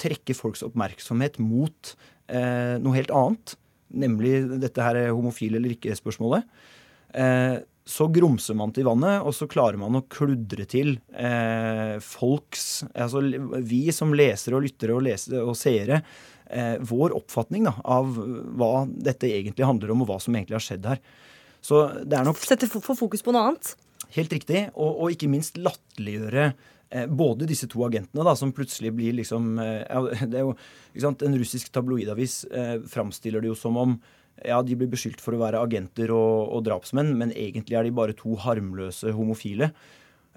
[0.00, 1.94] trekke folks oppmerksomhet mot
[2.26, 3.54] eh, noe helt annet,
[3.88, 6.46] nemlig dette her homofil eller ikke-spørsmålet,
[7.14, 7.58] eh,
[7.88, 13.22] så grumser man til vannet, og så klarer man å kludre til eh, folks Altså
[13.64, 16.02] vi som lesere og lyttere og, lesere og seere,
[16.52, 20.66] eh, vår oppfatning da, av hva dette egentlig handler om, og hva som egentlig har
[20.66, 21.00] skjedd her.
[21.64, 23.72] Så det er nok Sette for fokus på noe annet?
[24.14, 24.66] Helt riktig.
[24.74, 26.52] Og, og ikke minst latterliggjøre
[27.08, 30.54] både disse to agentene, da, som plutselig blir liksom ja, det er jo,
[30.94, 33.98] ikke sant, En russisk tabloidavis eh, framstiller det jo som om
[34.46, 37.94] ja, de blir beskyldt for å være agenter og, og drapsmenn, men egentlig er de
[37.94, 39.72] bare to harmløse homofile.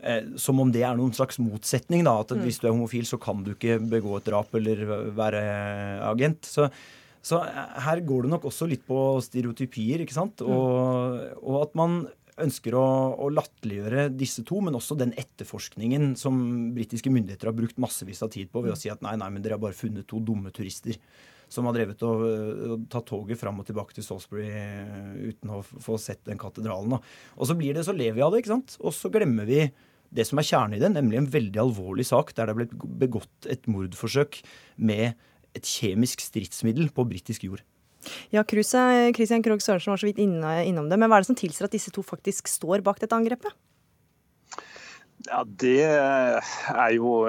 [0.02, 2.02] Eh, som om det er noen slags motsetning.
[2.08, 2.42] da, At mm.
[2.42, 4.82] hvis du er homofil, så kan du ikke begå et drap eller
[5.14, 5.44] være
[6.10, 6.50] agent.
[6.50, 6.72] Så
[7.22, 10.42] så eh, her går det nok også litt på stereotypier, ikke sant.
[10.42, 10.56] Mm.
[10.56, 12.02] Og, og at man
[12.44, 12.86] ønsker å,
[13.22, 16.40] å latterliggjøre disse to, men også den etterforskningen som
[16.76, 19.44] britiske myndigheter har brukt massevis av tid på ved å si at nei, nei, men
[19.44, 20.98] dere har bare funnet to dumme turister
[21.52, 25.62] som har drevet og, og tatt toget fram og tilbake til Salisbury eh, uten å
[25.64, 26.96] få sett den katedralen.
[26.96, 28.78] Og så blir det, så lever vi av det, ikke sant.
[28.80, 29.66] Og så glemmer vi
[30.12, 33.52] det som er kjernen i det, nemlig en veldig alvorlig sak der det blitt begått
[33.52, 34.42] et mordforsøk
[34.80, 35.20] med
[35.56, 37.64] et kjemisk stridsmiddel på britisk jord.
[38.34, 41.68] Ja, Christian Krogh Sørensen var så vidt innom det, men hva er det som tilsier
[41.68, 43.54] at disse to faktisk står bak dette angrepet?
[45.28, 47.26] Ja, det er, jo,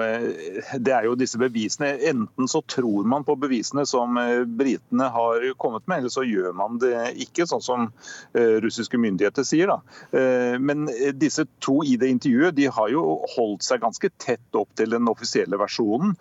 [0.79, 1.91] det er jo disse bevisene.
[2.09, 6.55] Enten så tror man på bevisene som eh, britene har kommet med, eller så gjør
[6.57, 7.87] man det ikke, sånn som
[8.33, 9.73] eh, russiske myndigheter sier.
[9.73, 9.79] Da.
[10.15, 10.87] Eh, men
[11.19, 13.03] disse to i det intervjuet de har jo
[13.35, 16.15] holdt seg ganske tett opp til den offisielle versjonen,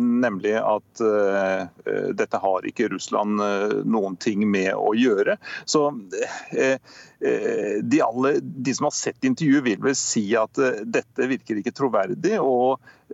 [0.00, 1.00] nemlig at
[2.16, 3.40] dette har ikke Russland
[3.88, 5.36] noen ting med å gjøre.
[5.68, 5.88] Så
[6.50, 6.78] Eh,
[7.18, 11.74] de, alle, de, som har sett intervjuet, vil vel si at eh, dette virker ikke
[11.76, 12.36] troverdig.
[12.42, 13.05] og eh, eh,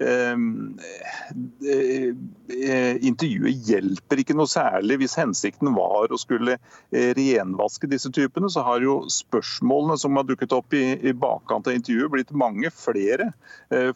[3.02, 8.48] intervjuet hjelper ikke noe særlig hvis hensikten var å skulle eh, renvaske disse typene.
[8.50, 13.32] Så har jo spørsmålene som har dukket opp i bakkant av intervjuet blitt mange flere.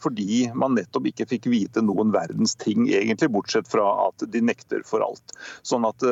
[0.01, 4.81] Fordi man nettopp ikke fikk vite noen verdens ting, egentlig, bortsett fra at de nekter
[4.87, 5.33] for alt.
[5.65, 6.03] Sånn at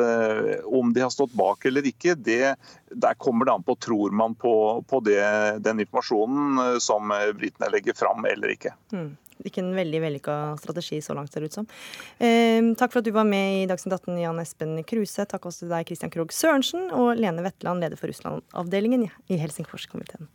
[0.66, 2.54] om de har stått bak eller ikke, det,
[2.94, 5.22] der kommer det an på tror man på, på det,
[5.66, 8.74] den informasjonen som britene legger fram eller ikke.
[8.94, 9.14] Mm.
[9.44, 11.68] Ikke en veldig vellykka strategi så langt, ser det ut som.
[12.18, 15.26] Eh, takk for at du var med i Dagsnytt 18, Jan Espen Kruse.
[15.28, 20.30] Takk også til deg, Christian Krogh Sørensen, og Lene Wetland, leder for Russland-avdelingen i Helsingforskomiteen.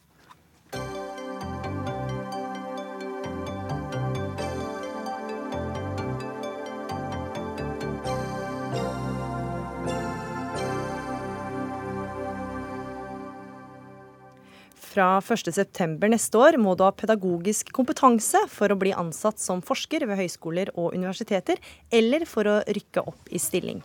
[14.92, 20.04] Fra 1.9 neste år må du ha pedagogisk kompetanse for å bli ansatt som forsker
[20.10, 23.80] ved høyskoler og universiteter, eller for å rykke opp i stilling.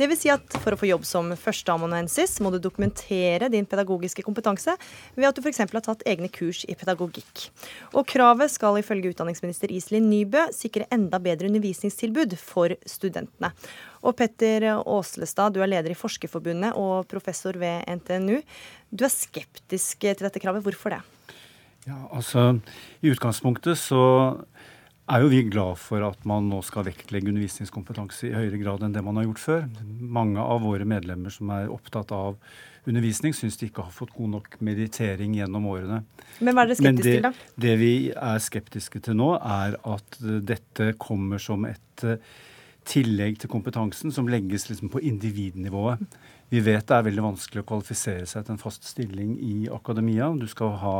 [0.00, 4.78] Vil si at for å få jobb som førsteamanuensis må du dokumentere din pedagogiske kompetanse
[5.18, 5.60] ved at du f.eks.
[5.60, 7.50] har tatt egne kurs i pedagogikk.
[7.92, 13.52] Og kravet skal ifølge utdanningsminister Iselin Nybø sikre enda bedre undervisningstilbud for studentene.
[14.04, 18.40] Og Petter Aaslestad, du er leder i Forskerforbundet og professor ved NTNU.
[18.90, 20.64] Du er skeptisk til dette kravet.
[20.66, 21.02] Hvorfor det?
[21.86, 22.56] Ja, altså
[23.00, 24.02] I utgangspunktet så
[25.06, 28.94] er jo vi glad for at man nå skal vektlegge undervisningskompetanse i høyere grad enn
[28.94, 29.68] det man har gjort før.
[29.86, 32.40] Mange av våre medlemmer som er opptatt av
[32.86, 36.00] undervisning, syns de ikke har fått god nok meditering gjennom årene.
[36.40, 37.32] Men hva er dere skeptiske til, da?
[37.66, 40.20] Det vi er skeptiske til nå, er at
[40.50, 42.06] dette kommer som et
[42.86, 46.02] tillegg til kompetansen som legges liksom på individnivået.
[46.52, 50.30] Vi vet det er veldig vanskelig å kvalifisere seg til en fast stilling i akademia.
[50.38, 50.94] Du skal, ha,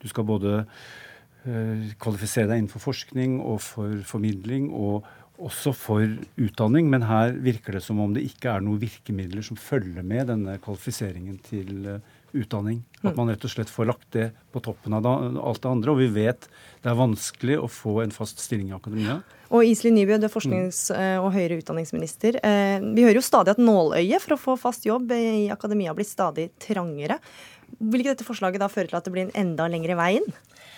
[0.00, 5.06] du skal både uh, kvalifisere deg innenfor forskning og for formidling og
[5.36, 6.04] også for
[6.40, 10.30] utdanning, men her virker det som om det ikke er noen virkemidler som følger med
[10.32, 12.82] denne kvalifiseringen til uh, utdanning.
[13.02, 13.16] At mm.
[13.18, 15.92] man rett og slett får lagt det på toppen av alt det andre.
[15.94, 16.48] Og vi vet
[16.82, 19.20] det er vanskelig å få en fast stilling i akademia.
[19.54, 22.40] Og Iselin Nybø, du er forsknings- eh, og høyere utdanningsminister.
[22.42, 26.06] Eh, vi hører jo stadig at nåløyet for å få fast jobb i akademia blir
[26.06, 27.18] stadig trangere.
[27.80, 30.32] Vil ikke dette forslaget da føre til at det blir en enda lengre vei inn?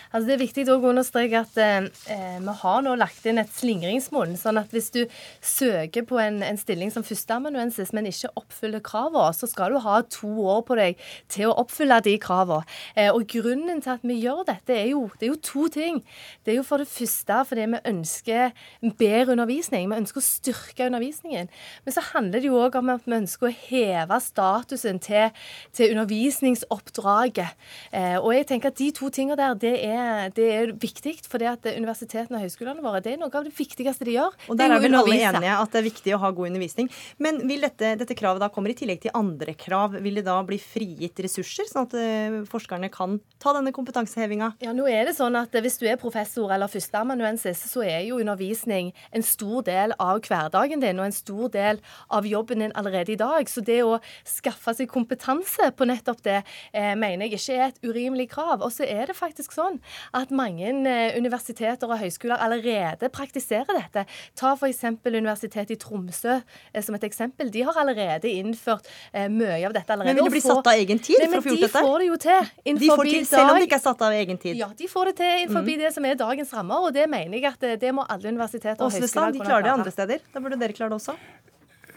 [0.09, 4.37] Altså det er viktig å understreke at eh, vi har nå lagt inn et slingringsmonn.
[4.41, 5.03] sånn at hvis du
[5.45, 10.01] søker på en, en stilling som førsteamanuensis, men ikke oppfyller kravene, så skal du ha
[10.09, 11.03] to år på deg
[11.33, 12.65] til å oppfylle de kravene.
[12.97, 16.01] Eh, og grunnen til at vi gjør dette, er jo, det er jo to ting.
[16.45, 18.57] Det er jo for det første fordi vi ønsker
[18.99, 19.91] bedre undervisning.
[19.91, 21.53] Vi ønsker å styrke undervisningen.
[21.85, 25.37] Men så handler det jo òg om at vi ønsker å heve statusen til,
[25.77, 27.57] til undervisningsoppdraget.
[27.93, 29.98] Eh, og jeg tenker at de to tingene der, det er
[30.35, 31.17] det er viktig.
[31.29, 34.37] For det at universitetene og høyskolene våre det er noe av det viktigste de gjør.
[34.49, 36.91] Og Der er, er vel alle enige at det er viktig å ha god undervisning.
[37.23, 39.97] Men vil dette, dette, kravet da kommer i tillegg til andre krav?
[40.05, 44.55] Vil det da bli frigitt ressurser, sånn at uh, forskerne kan ta denne kompetansehevinga?
[44.65, 48.21] Ja, nå er det sånn at Hvis du er professor eller førsteamanuensis, så er jo
[48.23, 51.83] undervisning en stor del av hverdagen din og en stor del
[52.15, 53.49] av jobben din allerede i dag.
[53.51, 56.43] Så det å skaffe seg kompetanse på nettopp det,
[56.73, 58.63] eh, mener jeg ikke er et urimelig krav.
[58.63, 59.81] Og så er det faktisk sånn
[60.17, 64.05] at mange eh, universiteter og høyskoler allerede praktiserer dette.
[64.39, 64.85] Ta f.eks.
[65.09, 67.53] Universitetet i Tromsø eh, som et eksempel.
[67.55, 70.15] De har allerede innført eh, mye av dette allerede.
[70.15, 71.83] Men vil det bli satt av egen tid Nei, for å få gjort dette?
[71.83, 72.53] De får det jo til.
[72.69, 74.61] De får til, selv om det ikke er satt av egen tid?
[74.61, 75.73] Ja, de får det til innenfor mm.
[75.85, 78.85] det som er dagens rammer, og det mener jeg at det, det må alle universiteter
[78.85, 79.39] og høyskoler kunne klare.
[79.39, 80.27] De klarer det andre steder.
[80.35, 81.17] Da burde dere klare det også.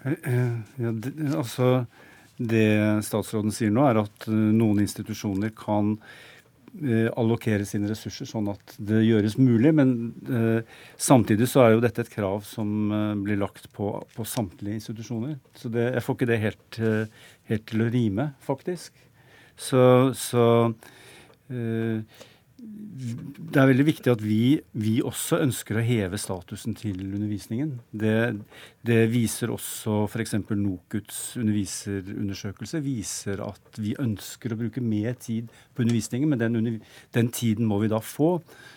[0.02, 1.72] Ja, det, altså,
[2.42, 2.68] det
[3.06, 6.31] statsråden sier nå, er at noen institusjoner kan Eh,
[7.20, 9.74] allokere sine ressurser sånn at det gjøres mulig.
[9.76, 9.94] Men
[10.32, 14.80] eh, samtidig så er jo dette et krav som eh, blir lagt på, på, samtlige
[14.80, 15.38] institusjoner.
[15.58, 18.96] Så det, jeg får ikke det helt, eh, helt, til å rime, faktisk.
[19.60, 19.84] Så,
[20.18, 20.46] så
[21.52, 22.22] eh,
[22.62, 27.74] det er veldig viktig at vi, vi, også ønsker å heve statusen til undervisningen.
[27.90, 28.14] Det,
[28.86, 30.36] det viser også f.eks.
[30.52, 36.78] NOKUTs underviserundersøkelse viser at vi ønsker å bruke mer tid på undervisningen, men den,
[37.16, 38.30] den tiden må vi da få.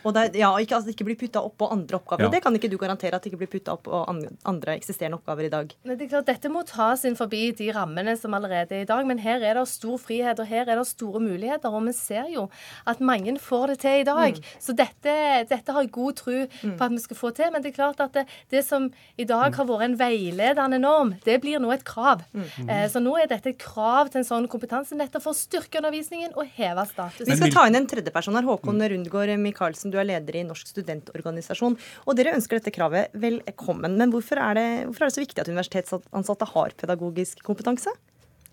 [0.04, 2.26] Og det, ja, ikke, altså, ikke bli putta opp på andre oppgaver.
[2.26, 2.32] Ja.
[2.32, 5.50] Det kan ikke du garantere at det ikke blir putta opp på andre eksisterende oppgaver
[5.50, 5.76] i dag.
[5.84, 8.90] Men det er klart, Dette må tas inn forbi de rammene som allerede er i
[8.90, 11.68] dag, men her er det stor frihet og her er det store muligheter.
[11.68, 12.48] Og vi ser jo
[12.88, 14.38] at mange får det det til i dag.
[14.38, 14.52] Mm.
[14.62, 15.14] Så dette,
[15.50, 16.76] dette, har jeg god tro mm.
[16.78, 17.50] på at vi skal få til.
[17.54, 18.88] Men det er klart at det, det som
[19.20, 19.58] i dag mm.
[19.58, 22.24] har vært en veiledende norm, det blir nå et krav.
[22.34, 22.46] Mm.
[22.68, 25.80] Eh, så nå er dette et krav til en sånn kompetanse nettopp for å styrke
[25.82, 27.26] undervisningen og heve status.
[27.28, 28.48] Vi skal ta inn en tredjeperson her.
[28.48, 31.78] Håkon Rundgaard Michaelsen, du er leder i Norsk studentorganisasjon.
[32.06, 33.98] Og dere ønsker dette kravet velkommen.
[34.00, 37.92] Men hvorfor er det, hvorfor er det så viktig at universitetsansatte har pedagogisk kompetanse?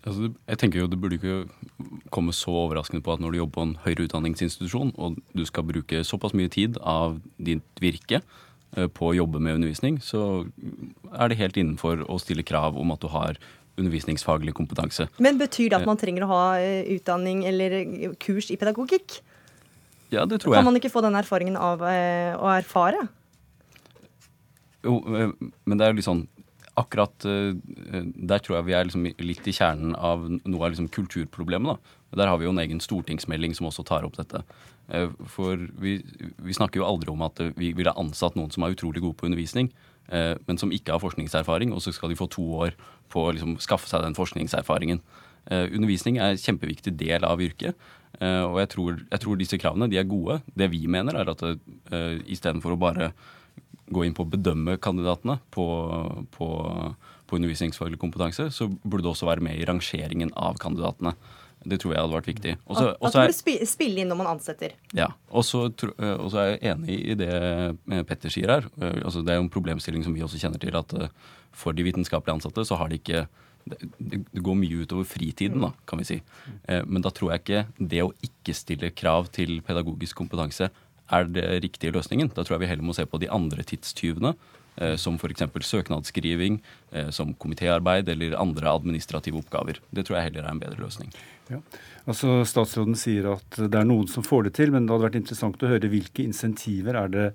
[0.02, 1.36] Altså, jeg tenker jo Det burde ikke
[2.10, 5.66] komme så overraskende på at når du jobber på en høyere utdanningsinstitusjon, og du skal
[5.66, 10.44] bruke såpass mye tid av ditt virke eh, på å jobbe med undervisning, så
[11.14, 13.38] er det helt innenfor å stille krav om at du har
[13.80, 15.06] undervisningsfaglig kompetanse.
[15.22, 17.78] Men betyr det at man trenger å ha eh, utdanning eller
[18.20, 19.22] kurs i pedagogikk?
[20.12, 20.60] Ja, det tror jeg.
[20.60, 23.06] Kan man ikke få den erfaringen av eh, å erfare?
[24.82, 26.26] Jo, men det er jo litt sånn
[26.82, 30.90] akkurat uh, der tror jeg vi er liksom litt i kjernen av noe av liksom
[30.92, 31.78] kulturproblemet.
[31.78, 31.98] da.
[32.22, 34.42] Der har vi jo en egen stortingsmelding som også tar opp dette.
[34.92, 35.98] Uh, for vi,
[36.36, 39.30] vi, snakker jo aldri om at vi ville ansatt noen som er utrolig gode på
[39.30, 39.72] undervisning,
[40.12, 42.74] men som ikke har forskningserfaring, og så skal de få to år
[43.08, 44.98] på å liksom, skaffe seg den forskningserfaringen.
[45.46, 47.78] undervisning er en kjempeviktig del av yrket.
[48.20, 50.40] og jeg tror, jeg tror, disse kravene de er gode.
[50.58, 51.46] Det vi mener, er at
[52.26, 53.12] istedenfor å bare
[53.92, 55.66] gå inn på å bedømme kandidatene på,
[56.34, 56.48] på,
[57.28, 61.14] på undervisningsfaglig kompetanse, så burde det også være med i rangeringen av kandidatene.
[61.62, 62.52] Det tror jeg hadde vært viktig.
[62.66, 64.74] Også, at, at du burde spille inn når man ansetter.
[64.98, 65.12] Ja.
[65.30, 67.30] Og så er jeg enig i det
[68.08, 68.66] Petter sier her.
[68.80, 70.96] Altså, det er jo en problemstilling som vi også kjenner til, at
[71.54, 73.26] for de vitenskapelig ansatte så har de ikke
[73.62, 76.16] det, går mye utover fritiden, da, kan vi si.
[76.66, 80.66] Men da tror jeg ikke det å ikke stille krav til pedagogisk kompetanse
[81.12, 82.32] er det riktige løsningen.
[82.32, 84.34] Da tror jeg vi heller må se på de andre tidstyvene
[84.76, 85.42] Eh, som f.eks.
[85.60, 89.80] søknadsskriving, eh, som komitéarbeid eller andre administrative oppgaver.
[89.90, 91.10] Det tror jeg heller er en bedre løsning.
[91.50, 91.58] Ja.
[92.08, 95.20] Altså, statsråden sier at det er noen som får det til, men det hadde vært
[95.20, 97.26] interessant å høre hvilke insentiver er det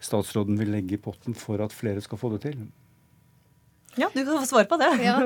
[0.00, 2.64] statsråden vil legge i potten for at flere skal få det til?
[3.98, 4.90] Ja, du kan få svare på det.
[5.04, 5.16] ja.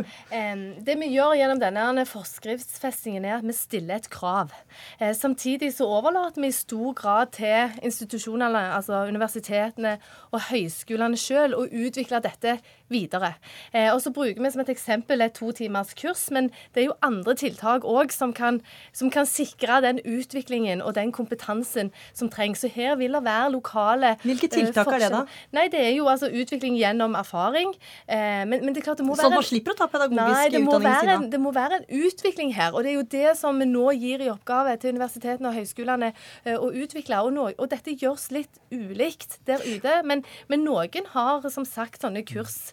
[0.83, 4.53] Det vi gjør gjennom denne forskriftsfestingen, er at vi stiller et krav.
[4.99, 9.99] Eh, samtidig så overlater vi i stor grad til institusjonene, altså universitetene
[10.33, 12.59] og høyskolene sjøl, å utvikle dette
[12.93, 13.35] videre.
[13.73, 16.89] Eh, og så bruker vi som et eksempel et to timers kurs, men det er
[16.91, 18.35] jo andre tiltak òg som,
[18.93, 22.63] som, kan sikre den utviklingen og den kompetansen som trengs.
[22.63, 25.25] Så her vil det være lokale Hvilke tiltak er det, da?
[25.53, 27.75] Nei, Det er jo altså utvikling gjennom erfaring.
[28.09, 29.29] men men det er klart det må være...
[29.29, 31.27] Så man slipper å ta pedagogisk utdanning i siden?
[31.33, 32.73] Det må være en utvikling her.
[32.73, 36.13] Og det er jo det som vi nå gir i oppgave til universitetene og høyskolene
[36.55, 37.21] å utvikle.
[37.27, 39.99] Og, no, og, dette gjøres litt ulikt der ute.
[40.09, 42.73] Men, men noen har som sagt sånne kurs.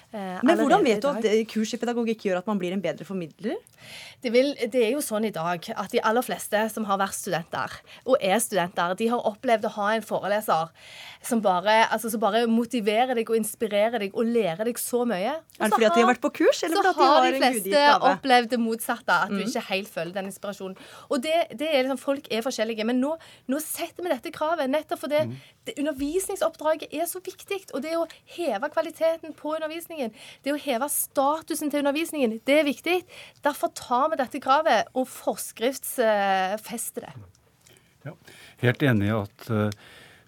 [0.11, 3.59] men hvordan vet du at kurs i pedagogikk gjør at man blir en bedre formidler?
[4.21, 7.17] Det, vil, det, er jo sånn i dag at de aller fleste som har vært
[7.17, 10.69] studenter, og er studenter, de har opplevd å ha en foreleser
[11.25, 15.35] som bare, altså, som bare motiverer deg og inspirerer deg og lærer deg så mye.
[15.57, 17.25] Er det fordi at de har vært på kurs, eller fordi at de har, har
[17.27, 19.37] de fleste opplevd det motsatte, at mm.
[19.37, 20.77] du ikke helt følger den inspirasjonen.
[21.09, 22.85] Og det, det er liksom, Folk er forskjellige.
[22.87, 23.11] Men nå,
[23.51, 25.35] nå, setter vi dette kravet nettopp fordi mm.
[25.67, 27.59] det, undervisningsoppdraget er så viktig.
[27.75, 30.00] Og det å heve kvaliteten på undervisningen,
[30.43, 32.97] det å heve statusen til undervisningen, det er viktig.
[33.45, 37.13] Derfor tar vi dette kravet og forskriftsfester det.
[38.05, 38.15] Ja,
[38.63, 39.69] helt enig i at uh,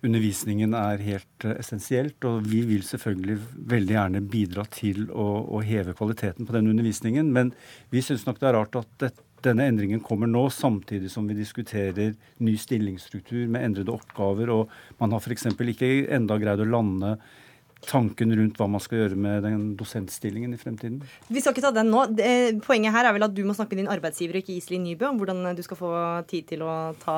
[0.05, 2.19] undervisningen er helt uh, essensielt.
[2.29, 3.39] Og vi vil selvfølgelig
[3.73, 7.31] veldig gjerne bidra til å, å heve kvaliteten på den undervisningen.
[7.33, 7.53] Men
[7.93, 9.13] vi syns nok det er rart at det,
[9.43, 12.13] denne endringen kommer nå, samtidig som vi diskuterer
[12.43, 14.51] ny stillingsstruktur med endrede oppgaver.
[14.53, 14.71] Og
[15.01, 15.49] man har f.eks.
[15.51, 17.17] ikke enda greid å lande
[17.87, 21.01] tanken rundt hva man skal gjøre med den dosentstillingen i fremtiden?
[21.27, 22.05] Vi skal ikke ta den nå.
[22.65, 25.21] Poenget her er vel at du må snakke med din arbeidsgiver, ikke Iselin Nybø, om
[25.21, 25.93] hvordan du skal få
[26.29, 27.17] tid til å ta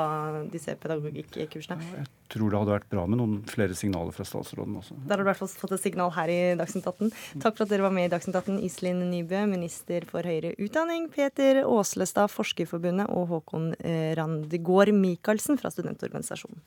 [0.52, 1.78] disse pedagogikkursene.
[1.96, 4.98] Jeg tror det hadde vært bra med noen flere signaler fra statsråden også.
[5.06, 7.14] Der har du i hvert fall fått et signal her i Dagsnytt 18.
[7.44, 11.10] Takk for at dere var med i Dagsnytt 18, Iselin Nybø, minister for høyere utdanning,
[11.14, 16.64] Peter Aaslestad, Forskerforbundet, og Håkon eh, Randegård Michaelsen fra studentorganisasjonen.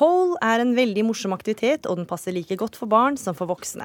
[0.00, 3.50] Pole er en veldig morsom aktivitet, og den passer like godt for barn som for
[3.50, 3.84] voksne.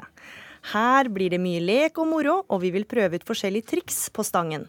[0.72, 4.24] Her blir det mye lek og moro, og vi vil prøve ut forskjellige triks på
[4.24, 4.64] stangen.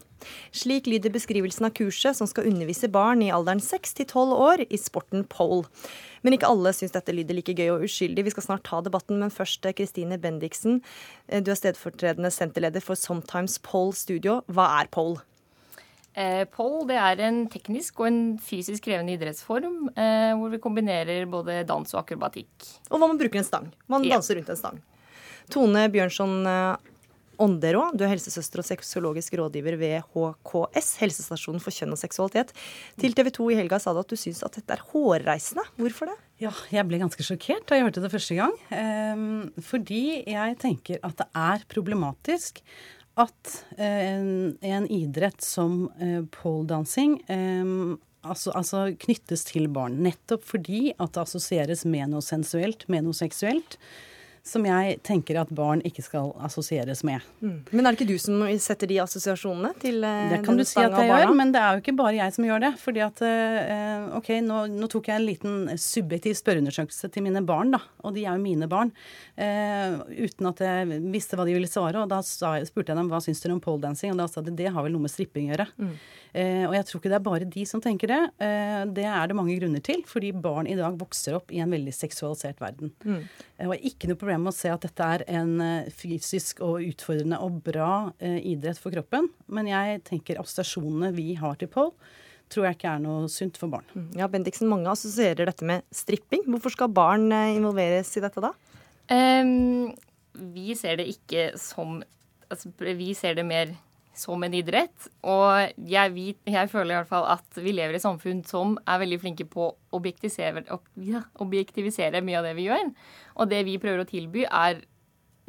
[0.52, 4.66] Slik lyder beskrivelsen av kurset som skal undervise barn i alderen 6 til 12 år
[4.68, 5.64] i sporten pole.
[6.22, 8.28] Men ikke alle syns dette lyder like gøy og uskyldig.
[8.28, 10.82] Vi skal snart ta debatten, men først eh, Kristine Bendiksen.
[11.32, 14.42] Eh, du er stedfortredende senterleder for Sometimes Pole Studio.
[14.52, 15.24] Hva er pole?
[16.18, 21.28] Eh, pole det er en teknisk og en fysisk krevende idrettsform eh, hvor vi kombinerer
[21.30, 22.50] både dans og akrobatikk.
[22.90, 23.68] Og hva man bruker en stang.
[23.92, 24.18] Man ja.
[24.18, 24.80] danser rundt en stang.
[25.54, 26.94] Tone Bjørnson eh,
[27.38, 32.54] Ånderå, du er helsesøster og sexologisk rådgiver ved HKS, helsestasjonen for kjønn og seksualitet.
[32.98, 35.68] Til TV 2 i helga sa du at du syns at dette er hårreisende.
[35.78, 36.18] Hvorfor det?
[36.42, 38.58] Ja, jeg ble ganske sjokkert da jeg hørte det første gang.
[38.74, 42.64] Um, fordi jeg tenker at det er problematisk
[43.18, 47.72] at eh, en, en idrett som eh, poledansing eh,
[48.22, 50.00] altså, altså, knyttes til barn.
[50.06, 53.80] Nettopp fordi at det assosieres med noe sensuelt, med noe seksuelt
[54.48, 57.24] som jeg tenker at barn ikke skal assosieres med.
[57.42, 57.58] Mm.
[57.72, 60.32] Men er det ikke du som setter de assosiasjonene til barna?
[60.32, 62.48] Det kan du si at jeg gjør, men det er jo ikke bare jeg som
[62.48, 62.72] gjør det.
[62.82, 67.74] fordi at uh, OK, nå, nå, tok jeg en liten subjektiv spørreundersøkelse til mine barn,
[67.76, 67.82] da.
[68.08, 68.94] Og de er jo mine barn.
[69.38, 72.04] Uh, uten at jeg visste hva de ville svare.
[72.04, 74.72] Og da spurte jeg dem hva syns dere om poledancing, og da sa de det
[74.74, 75.68] har vel noe med stripping å gjøre.
[75.78, 75.94] Mm.
[76.38, 78.24] Uh, og jeg tror ikke det er bare de som tenker det.
[78.42, 81.74] Uh, det er det mange grunner til, fordi barn i dag vokser opp i en
[81.74, 82.94] veldig seksualisert verden.
[83.04, 83.22] Mm.
[83.58, 86.84] Jeg har ikke noe problem med å se at dette er en eh, fysisk og
[86.86, 87.92] utfordrende og bra
[88.22, 91.96] idrett for kroppen, men jeg tenker assosiasjonene vi har til Pole,
[92.54, 93.88] tror jeg ikke er noe sunt for barn.
[93.98, 94.12] Mm.
[94.22, 96.46] Ja, Bendiksen, mange assosierer dette med stripping.
[96.48, 98.54] Hvorfor skal barn involveres i dette da?
[99.12, 99.90] Um,
[100.54, 102.02] vi ser det ikke som
[102.52, 103.74] altså, Vi ser det mer
[104.20, 105.08] som en idrett.
[105.28, 108.76] Og jeg, vet, jeg, føler i hvert fall at vi lever i et samfunn som
[108.86, 110.66] er veldig flinke på å objektivisere,
[111.44, 112.94] objektivisere mye av det vi gjør.
[113.38, 114.84] Og det vi prøver å tilby, er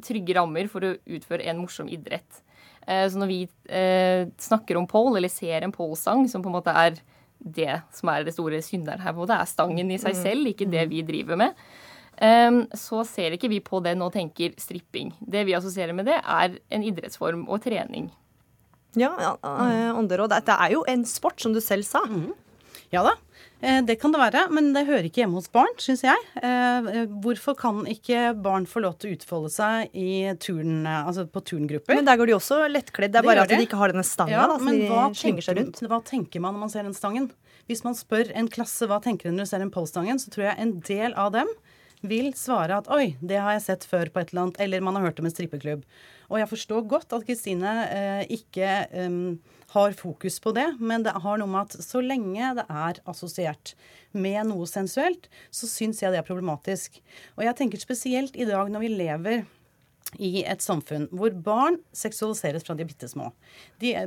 [0.05, 2.43] trygge rammer for å utføre en morsom idrett.
[2.89, 6.59] Eh, så når vi eh, snakker om pole, eller ser en pole-sang, som på en
[6.59, 7.01] måte er
[7.39, 10.23] det som er det store synderen her, det er stangen i seg mm.
[10.23, 11.59] selv, ikke det vi driver med,
[12.17, 15.13] eh, så ser ikke vi på den og tenker stripping.
[15.21, 18.11] Det vi assosierer med det, er en idrettsform og trening.
[18.97, 22.05] Ja, ja dette er jo en sport, som du selv sa.
[22.09, 22.33] Mm.
[22.91, 23.13] Ja da,
[23.61, 24.47] eh, det kan det være.
[24.55, 26.17] Men det hører ikke hjemme hos barn, syns jeg.
[26.41, 31.45] Eh, hvorfor kan ikke barn få lov til å utfolde seg i turn, altså på
[31.53, 31.99] turngrupper?
[31.99, 33.13] Men der går de også lettkledd.
[33.13, 34.37] Det er bare det at de ikke har denne stanga.
[34.39, 37.31] Ja, da, men hva tenker, hva tenker man når man ser den stangen?
[37.69, 40.63] Hvis man spør en klasse hva tenker når de ser den polstangen, så tror jeg
[40.63, 41.51] en del av dem
[42.07, 44.97] vil svare at oi, det har jeg sett før på et eller annet, eller man
[44.97, 45.83] har hørt om en strippeklubb.
[46.29, 48.73] Og jeg forstår godt at Kristine eh, ikke
[49.07, 49.39] um,
[49.73, 53.75] har fokus på det, men det har noe med at så lenge det er assosiert
[54.13, 57.01] med noe sensuelt, så syns jeg det er problematisk.
[57.37, 59.47] Og jeg tenker spesielt i dag når vi lever
[60.17, 63.29] i et samfunn hvor barn seksualiseres fra de er bitte små.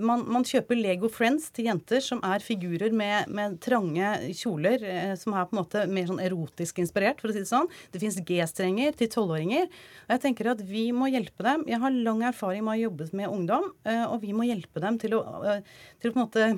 [0.02, 5.14] Man, man, kjøper Lego Friends til jenter som er figurer med, med trange kjoler, eh,
[5.20, 7.70] som er på en måte mer sånn erotisk inspirert, for å si det sånn.
[7.94, 9.70] Det fins G-strenger til tolvåringer.
[10.08, 11.68] Og jeg tenker at vi må hjelpe dem.
[11.70, 15.00] Jeg har lang erfaring med å jobbe med ungdom, eh, og vi må hjelpe dem
[15.02, 15.66] til å, eh,
[16.02, 16.52] til å på en måte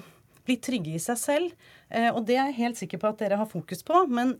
[0.48, 1.68] bli trygge i seg selv.
[1.94, 4.00] Eh, og det er jeg helt sikker på at dere har fokus på.
[4.10, 4.34] Men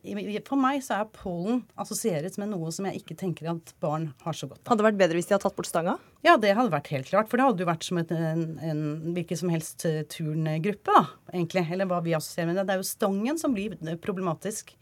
[0.48, 4.38] for meg så er pollen assosieret med noe som jeg ikke tenker at barn har
[4.38, 4.72] så godt av.
[4.72, 5.96] Hadde det vært bedre hvis de hadde tatt bort stanga?
[6.26, 7.30] Ja, det hadde vært helt klart.
[7.30, 8.84] For det hadde jo vært som et, en, en
[9.14, 11.68] hvilken som helst eh, turngruppe, da, egentlig.
[11.76, 12.66] Eller hva vi assosierer med det.
[12.70, 14.74] Det er jo stangen som blir problematisk,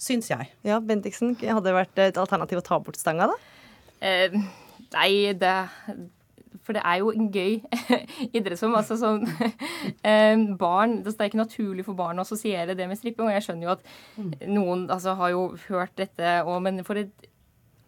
[0.00, 0.48] syns jeg.
[0.64, 3.40] Ja, Bendiksen, hadde det vært et alternativ å ta bort stanga, da?
[4.04, 4.32] Eh,
[4.96, 5.56] nei, det
[6.62, 7.58] for det er jo en gøy
[8.36, 8.76] idrettsform.
[8.78, 9.26] altså sånn
[10.08, 13.28] eh, barn, Det er ikke naturlig for barn å assosiere det med stripping.
[13.28, 13.86] Og jeg skjønner jo at
[14.16, 14.32] mm.
[14.54, 17.30] noen altså, har jo hørt dette, òg, men for et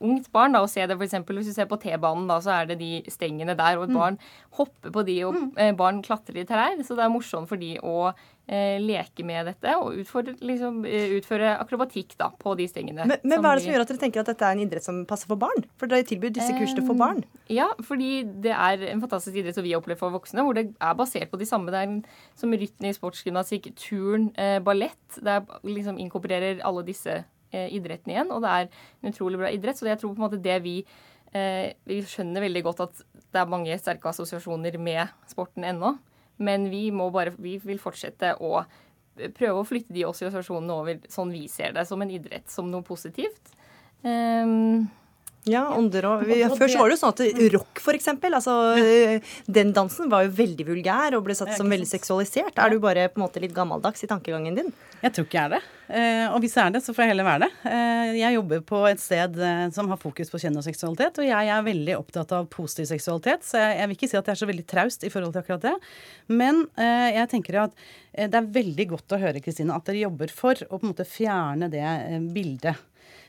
[0.04, 1.16] ungt barn da, å se det f.eks.
[1.24, 3.98] hvis du ser på T-banen, da, så er det de stengene der, og et mm.
[3.98, 4.18] barn
[4.58, 5.46] hopper på de, og mm.
[5.62, 6.76] eh, barn klatrer i trær.
[6.84, 8.10] Så det er morsomt for de å
[8.46, 13.06] leke med dette og utføre, liksom, eh, utføre, akrobatikk da, på de stengene.
[13.10, 14.86] Men, men hva er det som gjør at dere tenker at dette er en idrett
[14.86, 15.66] som passer for barn?
[15.80, 17.24] For dere tilbyr disse kursene for barn?
[17.52, 20.98] Ja, fordi det er en fantastisk idrett som vi opplever for voksne, hvor det er
[20.98, 21.74] basert på de samme.
[21.74, 25.18] der, er som rytmisk sportsgymnastikk, turn, eh, ballett.
[25.18, 27.24] Det er, liksom inkorporerer alle disse
[27.54, 28.32] Eh, idretten igjen.
[28.34, 29.78] Og det er en utrolig bra idrett.
[29.78, 30.80] Så jeg tror på en måte det vi
[31.32, 35.96] eh, Vi skjønner veldig godt at det er mange sterke assosiasjoner med sporten ennå.
[36.36, 38.64] Men vi bare Vi vil fortsette å
[39.16, 42.84] prøve å flytte de organisasjonene over sånn vi ser det, som en idrett, som noe
[42.84, 43.54] positivt.
[44.04, 44.84] Um,
[45.46, 46.24] ja, ånder og
[46.58, 48.54] Før så var det jo sånn at rock, for eksempel, altså,
[49.46, 52.58] den dansen var jo veldig vulgær og ble satt som veldig seksualisert.
[52.58, 54.72] Er du bare på en måte litt gammeldags i tankegangen din?
[55.02, 55.62] Jeg tror ikke jeg er det.
[55.86, 57.50] Eh, og hvis jeg er det, så får jeg heller være det.
[57.70, 61.28] Eh, jeg jobber på et sted eh, som har fokus på kjønn og seksualitet, og
[61.28, 64.42] jeg er veldig opptatt av positiv seksualitet, så jeg vil ikke si at jeg er
[64.42, 65.76] så veldig traust i forhold til akkurat det.
[66.32, 67.78] Men jeg tenker at
[68.16, 71.06] det er veldig godt å høre, Kristine, at dere jobber for å på en måte
[71.08, 71.84] fjerne det
[72.34, 72.80] bildet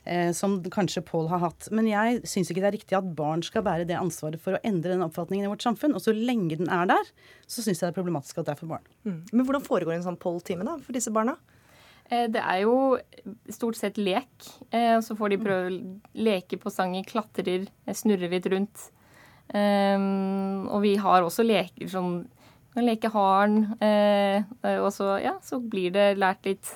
[0.07, 1.67] eh, som kanskje Pål har hatt.
[1.75, 4.63] Men jeg syns ikke det er riktig at barn skal bære det ansvaret for å
[4.67, 5.95] endre den oppfatningen i vårt samfunn.
[5.97, 7.11] Og så lenge den er der,
[7.45, 8.87] så syns jeg det er problematisk at det er for barn.
[9.07, 9.21] Mm.
[9.33, 11.37] Men hvordan foregår en sånn Pål-time da, for disse barna?
[12.09, 12.77] Eh, det er jo
[13.51, 14.31] stort sett lek.
[14.71, 15.81] Eh, og så får de prøve å
[16.27, 18.89] leke på sangen, klatrer, snurrer litt rundt.
[19.47, 22.25] Um, og vi har også leker sånn
[22.75, 23.61] kan leke haren.
[23.81, 24.43] Uh,
[24.83, 26.73] og så, ja, så blir det lært litt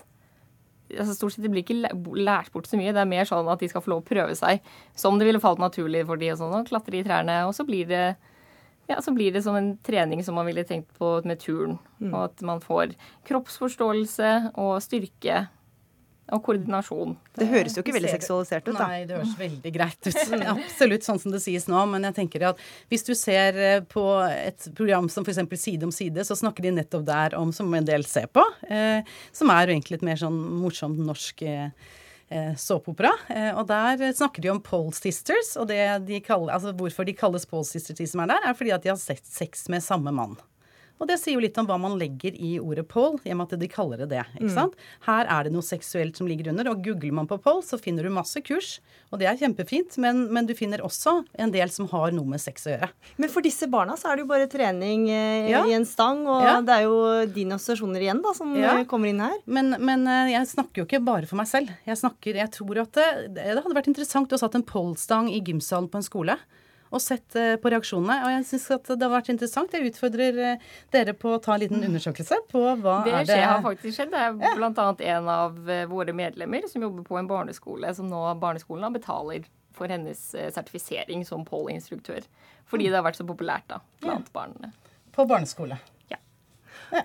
[0.97, 2.93] altså Stort sett det blir ikke lært bort så mye.
[2.95, 4.65] Det er mer sånn at de skal få lov å prøve seg
[4.97, 7.41] som det ville falt naturlig for de og sånn, og klatre i trærne.
[7.47, 8.05] Og så blir det
[8.89, 11.77] ja, så blir det som en trening som man ville tenkt på med turn.
[12.01, 12.11] Mm.
[12.11, 12.95] Og at man får
[13.29, 15.45] kroppsforståelse og styrke
[16.31, 17.15] og koordinasjon.
[17.37, 18.87] Det høres jo ikke veldig seksualisert ut, da.
[18.87, 20.19] Nei, det høres veldig greit ut.
[20.55, 21.79] Absolutt sånn som det sies nå.
[21.91, 22.61] Men jeg tenker at
[22.91, 25.41] hvis du ser eh, på et program som f.eks.
[25.61, 29.07] Side om side, så snakker de nettopp der om, som en del ser på, eh,
[29.35, 31.89] som er jo egentlig et mer sånn morsomt norsk eh,
[32.31, 33.11] eh såpeopera.
[33.29, 37.17] Eh, og der snakker de om Pole Sisters, og det de kaller, altså hvorfor de
[37.17, 39.83] kalles Pole Sisters, de som er der, er fordi at de har sett sex med
[39.85, 40.39] samme mann.
[41.01, 43.49] Og det sier jo litt om hva man legger i ordet Paul, i og med
[43.49, 44.23] at de kaller det det.
[44.37, 44.53] ikke mm.
[44.53, 44.75] sant?
[45.07, 48.05] Her er det noe seksuelt som ligger under, og googler man på Paul, så finner
[48.05, 48.75] du masse kurs.
[49.09, 52.43] Og det er kjempefint, men, men, du finner også en del som har noe med
[52.43, 52.91] sex å gjøre.
[53.17, 55.65] Men for disse barna så er det jo bare trening eh, ja.
[55.65, 56.55] i en stang, og ja.
[56.65, 57.01] det er jo
[57.33, 58.77] dine assosiasjoner igjen da, som ja.
[58.89, 59.37] kommer inn her.
[59.49, 61.73] Men, men, eh, jeg snakker jo ikke bare for meg selv.
[61.87, 65.41] Jeg snakker, jeg tror at det, det hadde vært interessant å satt en polstang i
[65.41, 66.37] gymsalen på en skole.
[66.91, 68.17] Og sett eh, på reaksjonene.
[68.25, 69.73] Og jeg syns at det har vært interessant.
[69.75, 73.37] Jeg utfordrer eh, dere på å ta en liten undersøkelse på hva det er det
[73.37, 74.11] Det har faktisk skjedd.
[74.11, 74.89] Det er bl.a.
[75.15, 79.91] en av eh, våre medlemmer som jobber på en barneskole, som nå barneskolen betaler for
[79.91, 80.19] hennes
[80.51, 82.27] sertifisering som pole-instruktør.
[82.67, 84.73] Fordi det har vært så populært da, blant barna.
[85.15, 85.79] På barneskole.
[86.91, 87.03] Ja.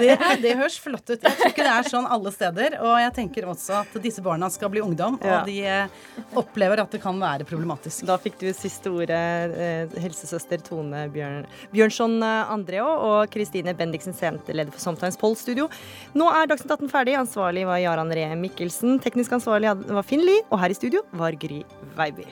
[0.00, 1.18] Det, det, høres flott ut.
[1.18, 2.76] Jeg tror ikke det er sånn alle steder.
[2.84, 6.02] Og jeg tenker også at disse barna skal bli ungdom, og de eh,
[6.38, 8.04] opplever at det kan være problematisk.
[8.08, 9.20] Da fikk du siste ordet,
[9.56, 15.36] eh, helsesøster Tone Bjørn, Bjørnson eh, Andreo og Kristine Bendiksen Sente, leder for Sometimes Poll
[15.38, 15.68] Studio.
[16.14, 17.18] Nå er Dagsnytt 18 ferdig.
[17.20, 19.00] Ansvarlig var Jarand Ree Mikkelsen.
[19.02, 20.46] Teknisk ansvarlig var Finn Lie.
[20.50, 21.64] Og her i studio var Gry
[21.98, 22.28] Veiby.